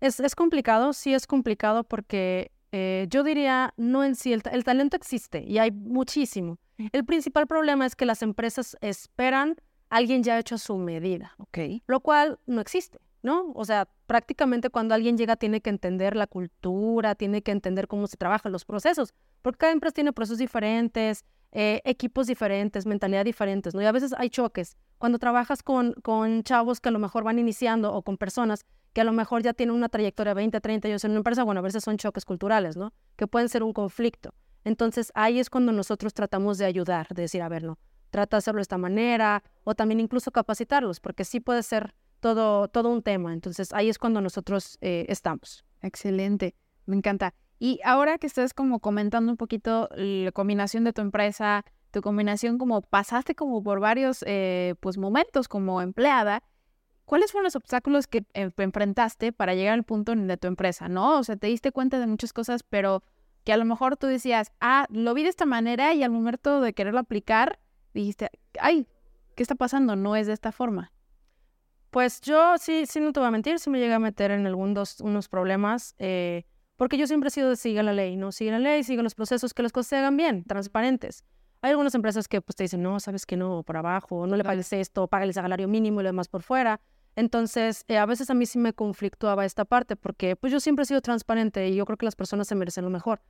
Es, 0.00 0.18
es 0.18 0.34
complicado, 0.34 0.92
sí 0.92 1.14
es 1.14 1.28
complicado 1.28 1.84
porque 1.84 2.50
eh, 2.72 3.06
yo 3.08 3.22
diría, 3.22 3.72
no 3.76 4.02
en 4.02 4.16
sí, 4.16 4.32
el, 4.32 4.42
el 4.50 4.64
talento 4.64 4.96
existe 4.96 5.44
y 5.46 5.58
hay 5.58 5.70
muchísimo. 5.70 6.58
El 6.92 7.04
principal 7.04 7.46
problema 7.46 7.86
es 7.86 7.94
que 7.94 8.04
las 8.04 8.22
empresas 8.22 8.76
esperan 8.80 9.56
alguien 9.90 10.24
ya 10.24 10.38
hecho 10.38 10.56
a 10.56 10.58
su 10.58 10.76
medida, 10.76 11.34
¿ok? 11.38 11.58
Lo 11.86 12.00
cual 12.00 12.38
no 12.46 12.60
existe, 12.60 12.98
¿no? 13.22 13.52
O 13.54 13.64
sea, 13.64 13.88
prácticamente 14.06 14.70
cuando 14.70 14.94
alguien 14.94 15.16
llega 15.16 15.36
tiene 15.36 15.60
que 15.60 15.70
entender 15.70 16.16
la 16.16 16.26
cultura, 16.26 17.14
tiene 17.14 17.42
que 17.42 17.50
entender 17.50 17.88
cómo 17.88 18.06
se 18.06 18.16
trabajan 18.16 18.52
los 18.52 18.64
procesos, 18.64 19.14
porque 19.42 19.58
cada 19.58 19.72
empresa 19.72 19.94
tiene 19.94 20.12
procesos 20.12 20.38
diferentes, 20.38 21.24
eh, 21.52 21.80
equipos 21.84 22.26
diferentes, 22.26 22.86
mentalidad 22.86 23.24
diferentes, 23.24 23.74
¿no? 23.74 23.82
Y 23.82 23.86
a 23.86 23.92
veces 23.92 24.14
hay 24.18 24.28
choques. 24.30 24.76
Cuando 24.98 25.18
trabajas 25.18 25.62
con, 25.62 25.94
con 26.02 26.42
chavos 26.42 26.80
que 26.80 26.90
a 26.90 26.92
lo 26.92 26.98
mejor 26.98 27.24
van 27.24 27.38
iniciando 27.38 27.92
o 27.94 28.02
con 28.02 28.18
personas 28.18 28.66
que 28.92 29.00
a 29.00 29.04
lo 29.04 29.12
mejor 29.12 29.42
ya 29.42 29.54
tienen 29.54 29.74
una 29.74 29.88
trayectoria 29.88 30.30
de 30.30 30.36
20, 30.36 30.60
30 30.60 30.88
años 30.88 31.04
en 31.04 31.12
una 31.12 31.18
empresa, 31.18 31.44
bueno, 31.44 31.60
a 31.60 31.62
veces 31.62 31.84
son 31.84 31.96
choques 31.96 32.24
culturales, 32.24 32.76
¿no? 32.76 32.92
Que 33.16 33.26
pueden 33.26 33.48
ser 33.48 33.62
un 33.62 33.72
conflicto. 33.72 34.34
Entonces 34.64 35.12
ahí 35.14 35.38
es 35.38 35.50
cuando 35.50 35.72
nosotros 35.72 36.12
tratamos 36.14 36.58
de 36.58 36.66
ayudar, 36.66 37.06
de 37.08 37.22
decir, 37.22 37.42
a 37.42 37.48
ver, 37.48 37.62
no, 37.62 37.78
trata 38.10 38.36
de 38.36 38.38
hacerlo 38.38 38.58
de 38.58 38.62
esta 38.62 38.78
manera, 38.78 39.42
o 39.64 39.74
también 39.74 40.00
incluso 40.00 40.30
capacitarlos, 40.30 41.00
porque 41.00 41.24
sí 41.24 41.40
puede 41.40 41.62
ser 41.62 41.94
todo, 42.20 42.68
todo 42.68 42.88
un 42.90 43.02
tema. 43.02 43.32
Entonces 43.32 43.72
ahí 43.72 43.88
es 43.88 43.98
cuando 43.98 44.20
nosotros 44.20 44.78
eh, 44.80 45.06
estamos. 45.08 45.64
Excelente, 45.82 46.54
me 46.86 46.96
encanta. 46.96 47.34
Y 47.58 47.80
ahora 47.84 48.18
que 48.18 48.26
estás 48.26 48.54
como 48.54 48.80
comentando 48.80 49.32
un 49.32 49.36
poquito 49.36 49.88
la 49.94 50.32
combinación 50.32 50.84
de 50.84 50.92
tu 50.92 51.02
empresa, 51.02 51.64
tu 51.90 52.02
combinación 52.02 52.58
como 52.58 52.82
pasaste 52.82 53.34
como 53.34 53.62
por 53.62 53.80
varios 53.80 54.22
eh, 54.26 54.74
pues 54.80 54.98
momentos 54.98 55.48
como 55.48 55.82
empleada, 55.82 56.42
¿cuáles 57.04 57.32
fueron 57.32 57.44
los 57.44 57.56
obstáculos 57.56 58.06
que 58.06 58.24
enfrentaste 58.34 59.32
para 59.32 59.54
llegar 59.54 59.74
al 59.74 59.84
punto 59.84 60.14
de 60.14 60.36
tu 60.36 60.46
empresa, 60.46 60.88
no? 60.88 61.18
O 61.18 61.24
sea, 61.24 61.36
te 61.36 61.48
diste 61.48 61.72
cuenta 61.72 61.98
de 61.98 62.06
muchas 62.06 62.32
cosas, 62.32 62.62
pero 62.62 63.02
que 63.44 63.52
a 63.52 63.56
lo 63.56 63.64
mejor 63.64 63.96
tú 63.96 64.06
decías, 64.06 64.52
ah, 64.60 64.86
lo 64.90 65.14
vi 65.14 65.22
de 65.22 65.30
esta 65.30 65.46
manera 65.46 65.94
y 65.94 66.02
al 66.02 66.10
momento 66.10 66.60
de 66.60 66.74
quererlo 66.74 67.00
aplicar, 67.00 67.58
dijiste, 67.94 68.30
ay, 68.60 68.86
¿qué 69.34 69.42
está 69.42 69.54
pasando? 69.54 69.96
No 69.96 70.16
es 70.16 70.26
de 70.26 70.34
esta 70.34 70.52
forma. 70.52 70.92
Pues 71.90 72.20
yo 72.20 72.58
sí, 72.58 72.84
sí 72.86 73.00
no 73.00 73.12
te 73.12 73.20
voy 73.20 73.28
a 73.28 73.30
mentir, 73.30 73.58
sí 73.58 73.70
me 73.70 73.78
llegué 73.78 73.94
a 73.94 73.98
meter 73.98 74.30
en 74.30 74.46
algunos 74.46 75.00
unos 75.00 75.28
problemas, 75.28 75.94
eh, 75.98 76.44
porque 76.76 76.98
yo 76.98 77.06
siempre 77.06 77.28
he 77.28 77.30
sido 77.30 77.48
de 77.48 77.56
sigue 77.56 77.82
la 77.82 77.92
ley, 77.92 78.16
¿no? 78.16 78.30
Sigue 78.30 78.50
la 78.50 78.58
ley, 78.58 78.84
sigue 78.84 79.02
los 79.02 79.14
procesos, 79.14 79.54
que 79.54 79.62
las 79.62 79.72
cosas 79.72 79.88
se 79.88 79.96
hagan 79.96 80.16
bien, 80.16 80.44
transparentes. 80.44 81.24
Hay 81.62 81.70
algunas 81.70 81.94
empresas 81.94 82.28
que 82.28 82.40
pues 82.40 82.56
te 82.56 82.64
dicen, 82.64 82.82
no, 82.82 83.00
sabes 83.00 83.26
que 83.26 83.36
no, 83.36 83.62
por 83.62 83.76
abajo, 83.76 84.26
no 84.26 84.36
le 84.36 84.44
pagues 84.44 84.72
esto, 84.72 85.08
págales 85.08 85.36
el 85.36 85.42
salario 85.42 85.66
mínimo 85.66 86.00
y 86.00 86.04
lo 86.04 86.10
demás 86.10 86.28
por 86.28 86.42
fuera. 86.42 86.80
Entonces, 87.16 87.84
eh, 87.88 87.98
a 87.98 88.06
veces 88.06 88.30
a 88.30 88.34
mí 88.34 88.46
sí 88.46 88.58
me 88.58 88.72
conflictuaba 88.74 89.44
esta 89.44 89.64
parte, 89.64 89.96
porque 89.96 90.36
pues 90.36 90.52
yo 90.52 90.60
siempre 90.60 90.84
he 90.84 90.86
sido 90.86 91.00
transparente 91.00 91.68
y 91.68 91.74
yo 91.74 91.84
creo 91.84 91.96
que 91.96 92.04
las 92.04 92.14
personas 92.14 92.46
se 92.46 92.54
merecen 92.54 92.84
lo 92.84 92.90
mejor. 92.90 93.22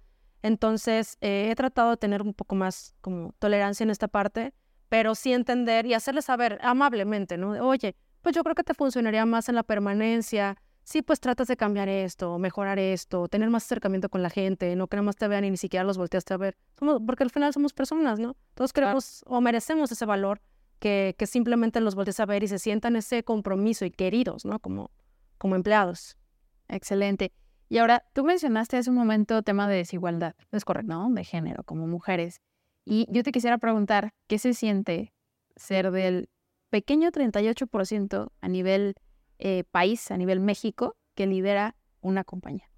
Entonces, 0.43 1.17
eh, 1.21 1.49
he 1.50 1.55
tratado 1.55 1.91
de 1.91 1.97
tener 1.97 2.23
un 2.23 2.35
poco 2.35 2.55
más 2.55 2.95
como 3.00 3.35
tolerancia 3.38 3.85
en 3.85 3.91
esta 3.91 4.09
parte, 4.09 4.53
pero 4.91 5.15
sí 5.15 5.33
entender 5.33 5.87
y 5.87 5.95
hacerles 5.95 6.27
saber 6.27 6.59
amablemente, 6.62 7.38
¿no? 7.38 7.53
Oye, 7.67 7.97
pues 8.28 8.37
yo 8.37 8.42
creo 8.42 8.54
que 8.54 8.62
te 8.62 8.75
funcionaría 8.75 9.25
más 9.25 9.49
en 9.49 9.54
la 9.54 9.62
permanencia. 9.62 10.58
Sí, 10.85 11.00
pues 11.00 11.18
tratas 11.18 11.49
de 11.49 11.56
cambiar 11.56 11.88
esto, 11.88 12.38
mejorar 12.38 12.78
esto, 12.78 13.26
tener 13.26 13.49
más 13.49 13.64
acercamiento 13.64 14.11
con 14.11 14.23
la 14.23 14.28
gente, 14.28 14.76
no 14.76 14.87
que 14.87 14.99
nada 14.99 15.06
más 15.06 15.16
te 15.16 15.26
vean 15.28 15.47
y 15.47 15.50
ni 15.50 15.56
siquiera 15.56 15.82
los 15.82 15.97
volteaste 15.97 16.35
a 16.35 16.37
ver. 16.37 16.58
porque 17.06 17.25
al 17.25 17.30
final 17.30 17.54
somos 17.54 17.73
personas, 17.73 18.18
¿no? 18.18 18.37
Todos 18.52 18.75
queremos 18.75 19.25
o 19.25 19.40
merecemos 19.40 19.90
ese 19.92 20.04
valor 20.04 20.42
que, 20.78 21.14
que 21.18 21.26
simplemente 21.26 21.80
los 21.80 21.94
voltees 21.94 22.20
a 22.20 22.26
ver 22.26 22.42
y 22.42 22.49
se 22.49 22.58
sientan 22.58 22.97
ese 22.97 23.25
compromiso 23.25 23.87
y 23.87 23.90
queridos, 23.90 24.44
¿no? 24.44 24.58
Como, 24.58 24.90
como 25.38 25.56
empleados. 25.56 26.18
Excelente. 26.68 27.32
Y 27.70 27.78
ahora, 27.78 28.04
tú 28.12 28.25
mencionaste 28.25 28.76
hace 28.76 28.90
un 28.90 28.97
momento 28.97 29.42
tema 29.42 29.66
de 29.68 29.76
desigualdad, 29.76 30.35
es 30.52 30.66
correcto, 30.66 30.92
¿no? 30.92 31.08
De 31.14 31.25
género, 31.25 31.64
como 31.64 31.87
mujeres. 31.87 32.42
Y 32.85 33.06
yo 33.11 33.23
te 33.23 33.32
quisiera 33.32 33.56
preguntar, 33.56 34.12
¿qué 34.26 34.38
se 34.38 34.52
siente 34.52 35.14
ser 35.56 35.90
del 35.92 36.28
pequeño 36.71 37.11
38% 37.11 38.31
a 38.41 38.49
nivel 38.49 38.95
eh, 39.39 39.65
país, 39.71 40.11
a 40.11 40.17
nivel 40.17 40.41
México, 40.41 40.97
que 41.15 41.27
lidera 41.27 41.77
una 42.01 42.25
compañía? 42.25 42.71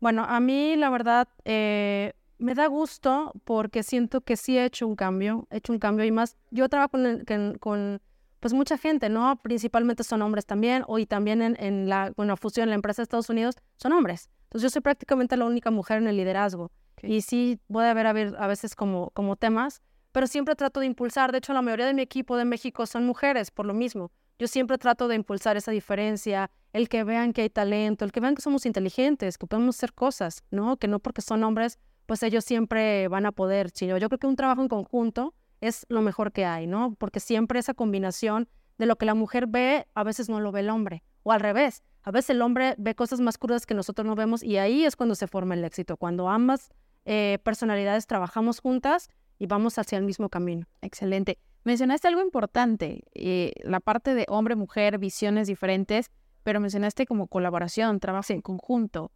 Bueno, 0.00 0.24
a 0.24 0.40
mí 0.40 0.76
la 0.76 0.90
verdad 0.90 1.28
eh, 1.44 2.12
me 2.38 2.54
da 2.54 2.66
gusto 2.66 3.32
porque 3.44 3.82
siento 3.82 4.20
que 4.20 4.36
sí 4.36 4.58
he 4.58 4.64
hecho 4.64 4.86
un 4.86 4.96
cambio, 4.96 5.46
he 5.50 5.58
hecho 5.58 5.72
un 5.72 5.78
cambio 5.78 6.04
y 6.04 6.12
más, 6.12 6.36
yo 6.50 6.68
trabajo 6.68 6.98
con, 7.26 7.58
con 7.58 8.00
pues 8.40 8.52
mucha 8.52 8.78
gente, 8.78 9.08
¿no? 9.08 9.40
Principalmente 9.42 10.04
son 10.04 10.22
hombres 10.22 10.46
también, 10.46 10.84
hoy 10.86 11.06
también 11.06 11.42
en, 11.42 11.56
en 11.58 11.88
la 11.88 12.12
bueno, 12.16 12.36
fusión, 12.36 12.64
en 12.64 12.70
la 12.70 12.74
empresa 12.76 13.02
de 13.02 13.04
Estados 13.04 13.30
Unidos, 13.30 13.56
son 13.76 13.92
hombres. 13.92 14.28
Entonces 14.44 14.62
yo 14.62 14.70
soy 14.70 14.82
prácticamente 14.82 15.36
la 15.36 15.46
única 15.46 15.70
mujer 15.70 15.98
en 15.98 16.08
el 16.08 16.16
liderazgo. 16.16 16.70
Y 17.02 17.22
sí 17.22 17.58
puede 17.68 17.88
haber, 17.88 18.06
haber 18.06 18.36
a 18.38 18.46
veces 18.46 18.74
como, 18.74 19.10
como 19.10 19.36
temas, 19.36 19.82
pero 20.16 20.26
siempre 20.26 20.56
trato 20.56 20.80
de 20.80 20.86
impulsar. 20.86 21.30
De 21.30 21.36
hecho, 21.36 21.52
la 21.52 21.60
mayoría 21.60 21.84
de 21.84 21.92
mi 21.92 22.00
equipo 22.00 22.38
de 22.38 22.46
México 22.46 22.86
son 22.86 23.04
mujeres, 23.04 23.50
por 23.50 23.66
lo 23.66 23.74
mismo. 23.74 24.10
Yo 24.38 24.48
siempre 24.48 24.78
trato 24.78 25.08
de 25.08 25.14
impulsar 25.14 25.58
esa 25.58 25.72
diferencia, 25.72 26.50
el 26.72 26.88
que 26.88 27.04
vean 27.04 27.34
que 27.34 27.42
hay 27.42 27.50
talento, 27.50 28.02
el 28.02 28.12
que 28.12 28.20
vean 28.20 28.34
que 28.34 28.40
somos 28.40 28.64
inteligentes, 28.64 29.36
que 29.36 29.46
podemos 29.46 29.76
hacer 29.76 29.92
cosas, 29.92 30.42
¿no? 30.50 30.78
Que 30.78 30.88
no 30.88 31.00
porque 31.00 31.20
son 31.20 31.44
hombres, 31.44 31.78
pues 32.06 32.22
ellos 32.22 32.46
siempre 32.46 33.08
van 33.08 33.26
a 33.26 33.32
poder. 33.32 33.68
Sino 33.74 33.98
yo 33.98 34.08
creo 34.08 34.18
que 34.18 34.26
un 34.26 34.36
trabajo 34.36 34.62
en 34.62 34.68
conjunto 34.68 35.34
es 35.60 35.84
lo 35.90 36.00
mejor 36.00 36.32
que 36.32 36.46
hay, 36.46 36.66
¿no? 36.66 36.94
Porque 36.94 37.20
siempre 37.20 37.58
esa 37.58 37.74
combinación 37.74 38.48
de 38.78 38.86
lo 38.86 38.96
que 38.96 39.04
la 39.04 39.14
mujer 39.14 39.46
ve, 39.46 39.86
a 39.92 40.02
veces 40.02 40.30
no 40.30 40.40
lo 40.40 40.50
ve 40.50 40.60
el 40.60 40.70
hombre. 40.70 41.02
O 41.24 41.32
al 41.32 41.40
revés, 41.40 41.82
a 42.04 42.10
veces 42.10 42.30
el 42.30 42.40
hombre 42.40 42.74
ve 42.78 42.94
cosas 42.94 43.20
más 43.20 43.36
crudas 43.36 43.66
que 43.66 43.74
nosotros 43.74 44.06
no 44.06 44.14
vemos 44.14 44.42
y 44.42 44.56
ahí 44.56 44.86
es 44.86 44.96
cuando 44.96 45.14
se 45.14 45.26
forma 45.26 45.52
el 45.52 45.62
éxito, 45.62 45.98
cuando 45.98 46.30
ambas 46.30 46.70
eh, 47.04 47.38
personalidades 47.44 48.06
trabajamos 48.06 48.60
juntas 48.60 49.10
y 49.38 49.46
vamos 49.46 49.78
hacia 49.78 49.98
el 49.98 50.04
mismo 50.04 50.28
camino. 50.28 50.66
Excelente. 50.82 51.38
Mencionaste 51.64 52.08
algo 52.08 52.22
importante, 52.22 53.02
eh, 53.14 53.52
la 53.62 53.80
parte 53.80 54.14
de 54.14 54.24
hombre-mujer, 54.28 54.98
visiones 54.98 55.48
diferentes, 55.48 56.10
pero 56.44 56.60
mencionaste 56.60 57.06
como 57.06 57.26
colaboración, 57.26 57.98
trabajo 57.98 58.32
en 58.32 58.40
conjunto. 58.40 59.10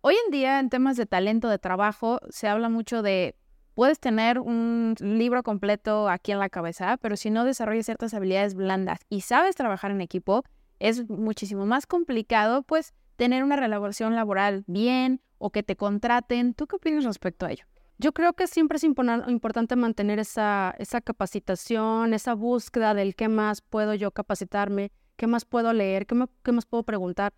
Hoy 0.00 0.14
en 0.24 0.30
día, 0.32 0.58
en 0.58 0.70
temas 0.70 0.96
de 0.96 1.06
talento 1.06 1.48
de 1.48 1.58
trabajo, 1.58 2.18
se 2.30 2.48
habla 2.48 2.68
mucho 2.70 3.02
de, 3.02 3.36
puedes 3.74 4.00
tener 4.00 4.38
un 4.38 4.94
libro 5.00 5.42
completo 5.42 6.08
aquí 6.08 6.32
en 6.32 6.38
la 6.38 6.48
cabeza, 6.48 6.96
pero 6.96 7.16
si 7.16 7.30
no 7.30 7.44
desarrollas 7.44 7.84
ciertas 7.84 8.14
habilidades 8.14 8.54
blandas 8.54 9.00
y 9.10 9.20
sabes 9.20 9.54
trabajar 9.54 9.90
en 9.90 10.00
equipo, 10.00 10.44
es 10.78 11.08
muchísimo 11.08 11.66
más 11.66 11.86
complicado, 11.86 12.62
pues, 12.62 12.94
tener 13.16 13.44
una 13.44 13.56
relación 13.56 14.16
laboral 14.16 14.64
bien 14.66 15.20
o 15.38 15.50
que 15.50 15.62
te 15.62 15.76
contraten. 15.76 16.54
¿Tú 16.54 16.66
qué 16.66 16.76
opinas 16.76 17.04
respecto 17.04 17.46
a 17.46 17.52
ello? 17.52 17.66
Yo 18.02 18.12
creo 18.12 18.32
que 18.32 18.48
siempre 18.48 18.78
es 18.78 18.82
importante 18.82 19.76
mantener 19.76 20.18
esa, 20.18 20.74
esa 20.80 21.00
capacitación, 21.00 22.14
esa 22.14 22.34
búsqueda 22.34 22.94
del 22.94 23.14
qué 23.14 23.28
más 23.28 23.60
puedo 23.60 23.94
yo 23.94 24.10
capacitarme, 24.10 24.90
qué 25.14 25.28
más 25.28 25.44
puedo 25.44 25.72
leer, 25.72 26.08
qué, 26.08 26.16
más 26.52 26.66
puedo 26.66 26.82
preguntar. 26.82 27.32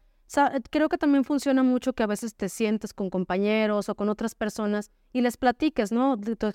creo 0.71 0.88
que 0.88 0.97
también 0.97 1.25
funciona 1.25 1.62
mucho 1.62 1.92
que 1.92 2.02
a 2.02 2.06
veces 2.06 2.35
te 2.35 2.49
sientes 2.49 2.94
con 2.94 3.11
compañeros 3.11 3.90
o 3.90 3.94
con 3.94 4.09
otras 4.09 4.35
personas 4.35 4.90
y 5.12 5.21
les 5.21 5.37
platiques, 5.37 5.92
¿no? 5.92 6.16
De 6.16 6.35
tu, 6.35 6.47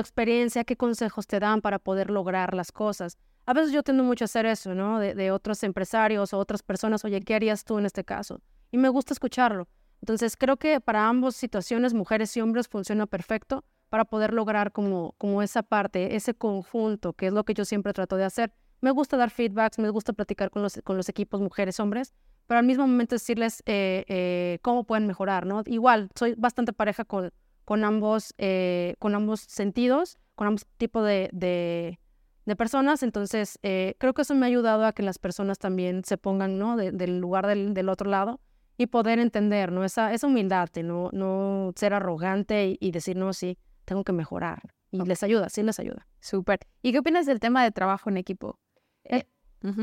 experiencia, 0.00 0.64
qué 0.64 0.76
consejos 0.76 1.28
te 1.28 1.38
dan 1.38 1.60
para 1.60 1.78
poder 1.78 2.10
lograr 2.10 2.52
las 2.52 2.72
cosas. 2.72 3.16
A 3.46 3.52
veces 3.52 3.70
yo 3.70 3.84
tiendo 3.84 4.02
mucho 4.02 4.24
a 4.24 4.26
hacer 4.26 4.44
eso, 4.44 4.74
¿no? 4.74 4.98
De 4.98 5.30
otros 5.30 5.62
empresarios 5.62 6.32
o 6.32 6.38
otras 6.38 6.64
personas, 6.64 7.04
oye, 7.04 7.20
¿qué 7.20 7.36
harías 7.36 7.62
tú 7.62 7.78
en 7.78 7.86
este 7.86 8.02
caso? 8.02 8.40
Y 8.72 8.76
me 8.76 8.88
gusta 8.88 9.12
escucharlo. 9.12 9.68
Entonces 10.04 10.36
creo 10.36 10.58
que 10.58 10.82
para 10.82 11.08
ambas 11.08 11.34
situaciones, 11.34 11.94
mujeres 11.94 12.36
y 12.36 12.42
hombres, 12.42 12.68
funciona 12.68 13.06
perfecto 13.06 13.64
para 13.88 14.04
poder 14.04 14.34
lograr 14.34 14.70
como, 14.70 15.14
como 15.16 15.40
esa 15.40 15.62
parte, 15.62 16.14
ese 16.14 16.34
conjunto, 16.34 17.14
que 17.14 17.28
es 17.28 17.32
lo 17.32 17.44
que 17.44 17.54
yo 17.54 17.64
siempre 17.64 17.94
trato 17.94 18.18
de 18.18 18.24
hacer. 18.24 18.52
Me 18.82 18.90
gusta 18.90 19.16
dar 19.16 19.30
feedbacks, 19.30 19.78
me 19.78 19.88
gusta 19.88 20.12
platicar 20.12 20.50
con 20.50 20.60
los, 20.60 20.78
con 20.84 20.98
los 20.98 21.08
equipos 21.08 21.40
mujeres, 21.40 21.80
hombres, 21.80 22.12
pero 22.46 22.58
al 22.58 22.66
mismo 22.66 22.86
momento 22.86 23.14
decirles 23.14 23.62
eh, 23.64 24.04
eh, 24.08 24.58
cómo 24.60 24.84
pueden 24.84 25.06
mejorar, 25.06 25.46
¿no? 25.46 25.62
Igual, 25.64 26.10
soy 26.14 26.34
bastante 26.36 26.74
pareja 26.74 27.06
con, 27.06 27.32
con, 27.64 27.82
ambos, 27.82 28.34
eh, 28.36 28.96
con 28.98 29.14
ambos 29.14 29.40
sentidos, 29.40 30.18
con 30.34 30.48
ambos 30.48 30.66
tipos 30.76 31.02
de, 31.06 31.30
de, 31.32 31.98
personas, 32.56 33.02
entonces 33.02 33.58
creo 33.62 34.12
que 34.12 34.20
eso 34.20 34.34
me 34.34 34.44
ha 34.44 34.48
ayudado 34.48 34.84
a 34.84 34.92
que 34.92 35.02
las 35.02 35.18
personas 35.18 35.58
también 35.58 36.04
se 36.04 36.18
pongan, 36.18 36.58
¿no? 36.58 36.76
del 36.76 37.20
lugar 37.20 37.46
del, 37.46 37.72
del 37.72 37.88
otro 37.88 38.10
lado 38.10 38.38
y 38.76 38.86
poder 38.86 39.18
entender, 39.18 39.72
¿no? 39.72 39.84
Esa, 39.84 40.12
esa 40.12 40.26
humildad, 40.26 40.68
no, 40.82 41.10
no 41.12 41.72
ser 41.76 41.94
arrogante 41.94 42.76
y, 42.78 42.90
decir, 42.90 43.16
no, 43.16 43.32
sí, 43.32 43.58
tengo 43.84 44.04
que 44.04 44.12
mejorar. 44.12 44.62
Y 44.90 45.02
les 45.02 45.22
ayuda, 45.22 45.48
sí 45.48 45.62
les 45.62 45.80
ayuda. 45.80 46.06
Súper. 46.20 46.60
¿Y 46.82 46.92
qué 46.92 47.00
opinas 47.00 47.26
del 47.26 47.40
tema 47.40 47.64
de 47.64 47.72
trabajo 47.72 48.10
en 48.10 48.16
equipo? 48.16 48.60
Eh, 49.04 49.24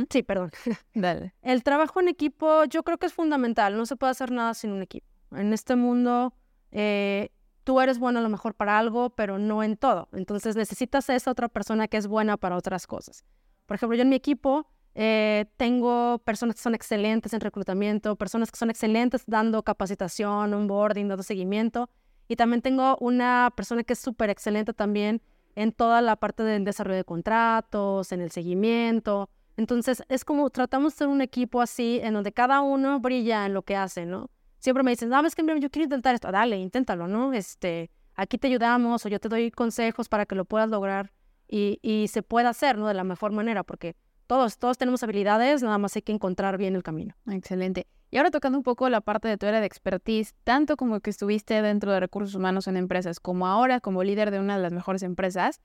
sí, 0.10 0.24
perdón. 0.24 0.52
Dale. 0.94 1.34
El 1.42 1.64
trabajo 1.64 2.00
en 2.00 2.08
equipo 2.08 2.64
yo 2.66 2.84
creo 2.84 2.98
que 2.98 3.08
es 3.08 3.14
fundamental, 3.14 3.76
no 3.76 3.86
se 3.86 3.98
puede 3.98 4.12
hacer 4.12 4.32
nada 4.32 4.54
sin 4.54 4.72
un 4.72 4.82
equipo. 4.82 5.08
En 5.32 5.54
este 5.54 5.76
mundo, 5.76 6.34
eh, 6.72 7.30
tú 7.64 7.82
eres 7.82 8.00
bueno 8.00 8.20
a 8.20 8.22
lo 8.22 8.30
mejor 8.30 8.56
para 8.56 8.78
algo, 8.80 9.12
pero 9.12 9.38
no 9.38 9.64
en 9.64 9.78
todo. 9.78 10.08
Entonces 10.14 10.56
necesitas 10.56 11.10
a 11.10 11.16
esa 11.16 11.32
otra 11.32 11.50
persona 11.50 11.88
que 11.88 11.98
es 11.98 12.08
buena 12.08 12.38
para 12.38 12.56
otras 12.58 12.88
cosas. 12.88 13.26
Por 13.66 13.76
ejemplo, 13.76 13.96
yo 13.96 14.04
en 14.04 14.10
mi 14.10 14.16
equipo 14.16 14.68
eh, 14.94 15.46
tengo 15.58 16.20
personas 16.20 16.56
que 16.56 16.62
son 16.62 16.76
excelentes 16.76 17.34
en 17.34 17.40
reclutamiento, 17.42 18.16
personas 18.16 18.52
que 18.52 18.58
son 18.58 18.70
excelentes 18.70 19.24
dando 19.26 19.64
capacitación, 19.64 20.54
onboarding, 20.54 21.08
dando 21.08 21.24
seguimiento. 21.24 21.90
Y 22.28 22.36
también 22.36 22.62
tengo 22.62 22.98
una 23.00 23.52
persona 23.56 23.84
que 23.84 23.94
es 23.94 24.00
súper 24.00 24.30
excelente 24.30 24.74
también 24.74 25.22
en 25.56 25.72
toda 25.72 26.02
la 26.02 26.16
parte 26.16 26.44
del 26.44 26.64
desarrollo 26.64 26.98
de 26.98 27.04
contratos, 27.04 28.12
en 28.12 28.22
el 28.22 28.32
seguimiento. 28.32 29.30
Entonces, 29.58 30.04
es 30.08 30.24
como 30.24 30.50
tratamos 30.50 30.94
de 30.94 30.98
ser 31.00 31.08
un 31.08 31.22
equipo 31.22 31.62
así, 31.62 32.00
en 32.02 32.14
donde 32.14 32.32
cada 32.32 32.62
uno 32.62 33.00
brilla 33.00 33.46
en 33.46 33.54
lo 33.54 33.64
que 33.64 33.76
hace, 33.76 34.06
¿no? 34.06 34.30
Siempre 34.60 34.84
me 34.84 34.92
dicen, 34.92 35.10
no, 35.10 35.26
es 35.26 35.36
que 35.36 35.44
yo 35.60 35.70
quiero 35.70 35.84
intentar 35.86 36.16
esto. 36.16 36.32
Dale, 36.32 36.58
inténtalo, 36.58 37.08
¿no? 37.08 37.34
Este, 37.34 37.92
aquí 38.16 38.38
te 38.38 38.48
ayudamos 38.48 39.06
o 39.06 39.10
yo 39.10 39.20
te 39.20 39.28
doy 39.28 39.52
consejos 39.52 40.08
para 40.08 40.26
que 40.26 40.36
lo 40.36 40.46
puedas 40.46 40.70
lograr 40.70 41.12
y, 41.48 41.80
y 41.82 42.08
se 42.08 42.24
pueda 42.24 42.50
hacer, 42.50 42.78
¿no? 42.78 42.88
De 42.88 42.94
la 42.94 43.04
mejor 43.04 43.32
manera, 43.32 43.64
porque 43.64 43.96
todos, 44.32 44.58
todos 44.58 44.78
tenemos 44.78 45.04
habilidades, 45.04 45.62
nada 45.62 45.78
más 45.78 45.94
hay 45.98 46.04
que 46.04 46.14
encontrar 46.14 46.58
bien 46.58 46.74
el 46.74 46.84
camino. 46.84 47.16
Excelente. 47.30 47.86
Y 48.12 48.16
ahora 48.16 48.32
tocando 48.32 48.58
un 48.58 48.64
poco 48.64 48.88
la 48.88 49.02
parte 49.02 49.28
de 49.28 49.38
tu 49.38 49.46
área 49.46 49.60
de 49.60 49.66
expertise, 49.66 50.34
tanto 50.46 50.78
como 50.78 51.02
que 51.02 51.10
estuviste 51.10 51.62
dentro 51.62 51.92
de 51.92 52.00
recursos 52.00 52.34
humanos 52.34 52.70
en 52.70 52.78
empresas, 52.78 53.20
como 53.20 53.46
ahora 53.46 53.82
como 53.82 54.06
líder 54.06 54.32
de 54.32 54.40
una 54.40 54.56
de 54.56 54.62
las 54.62 54.72
mejores 54.72 55.04
empresas, 55.04 55.60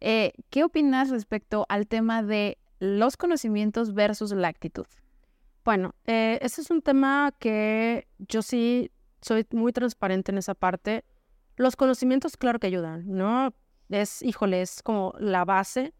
eh, 0.00 0.34
¿qué 0.50 0.64
opinas 0.64 1.08
respecto 1.08 1.64
al 1.70 1.86
tema 1.86 2.22
de 2.22 2.58
los 2.78 3.16
conocimientos 3.16 3.94
versus 3.94 4.32
la 4.32 4.48
actitud? 4.48 4.84
Bueno, 5.64 5.94
eh, 6.04 6.38
ese 6.42 6.60
es 6.60 6.70
un 6.70 6.82
tema 6.82 7.32
que 7.38 8.06
yo 8.18 8.42
sí 8.42 8.90
soy 9.22 9.46
muy 9.52 9.72
transparente 9.72 10.30
en 10.30 10.36
esa 10.36 10.54
parte. 10.54 11.06
Los 11.56 11.74
conocimientos, 11.74 12.36
claro 12.36 12.58
que 12.58 12.66
ayudan, 12.66 13.04
¿no? 13.06 13.54
Es, 13.88 14.20
híjole, 14.20 14.60
es 14.60 14.82
como 14.82 15.14
la 15.18 15.46
base, 15.46 15.94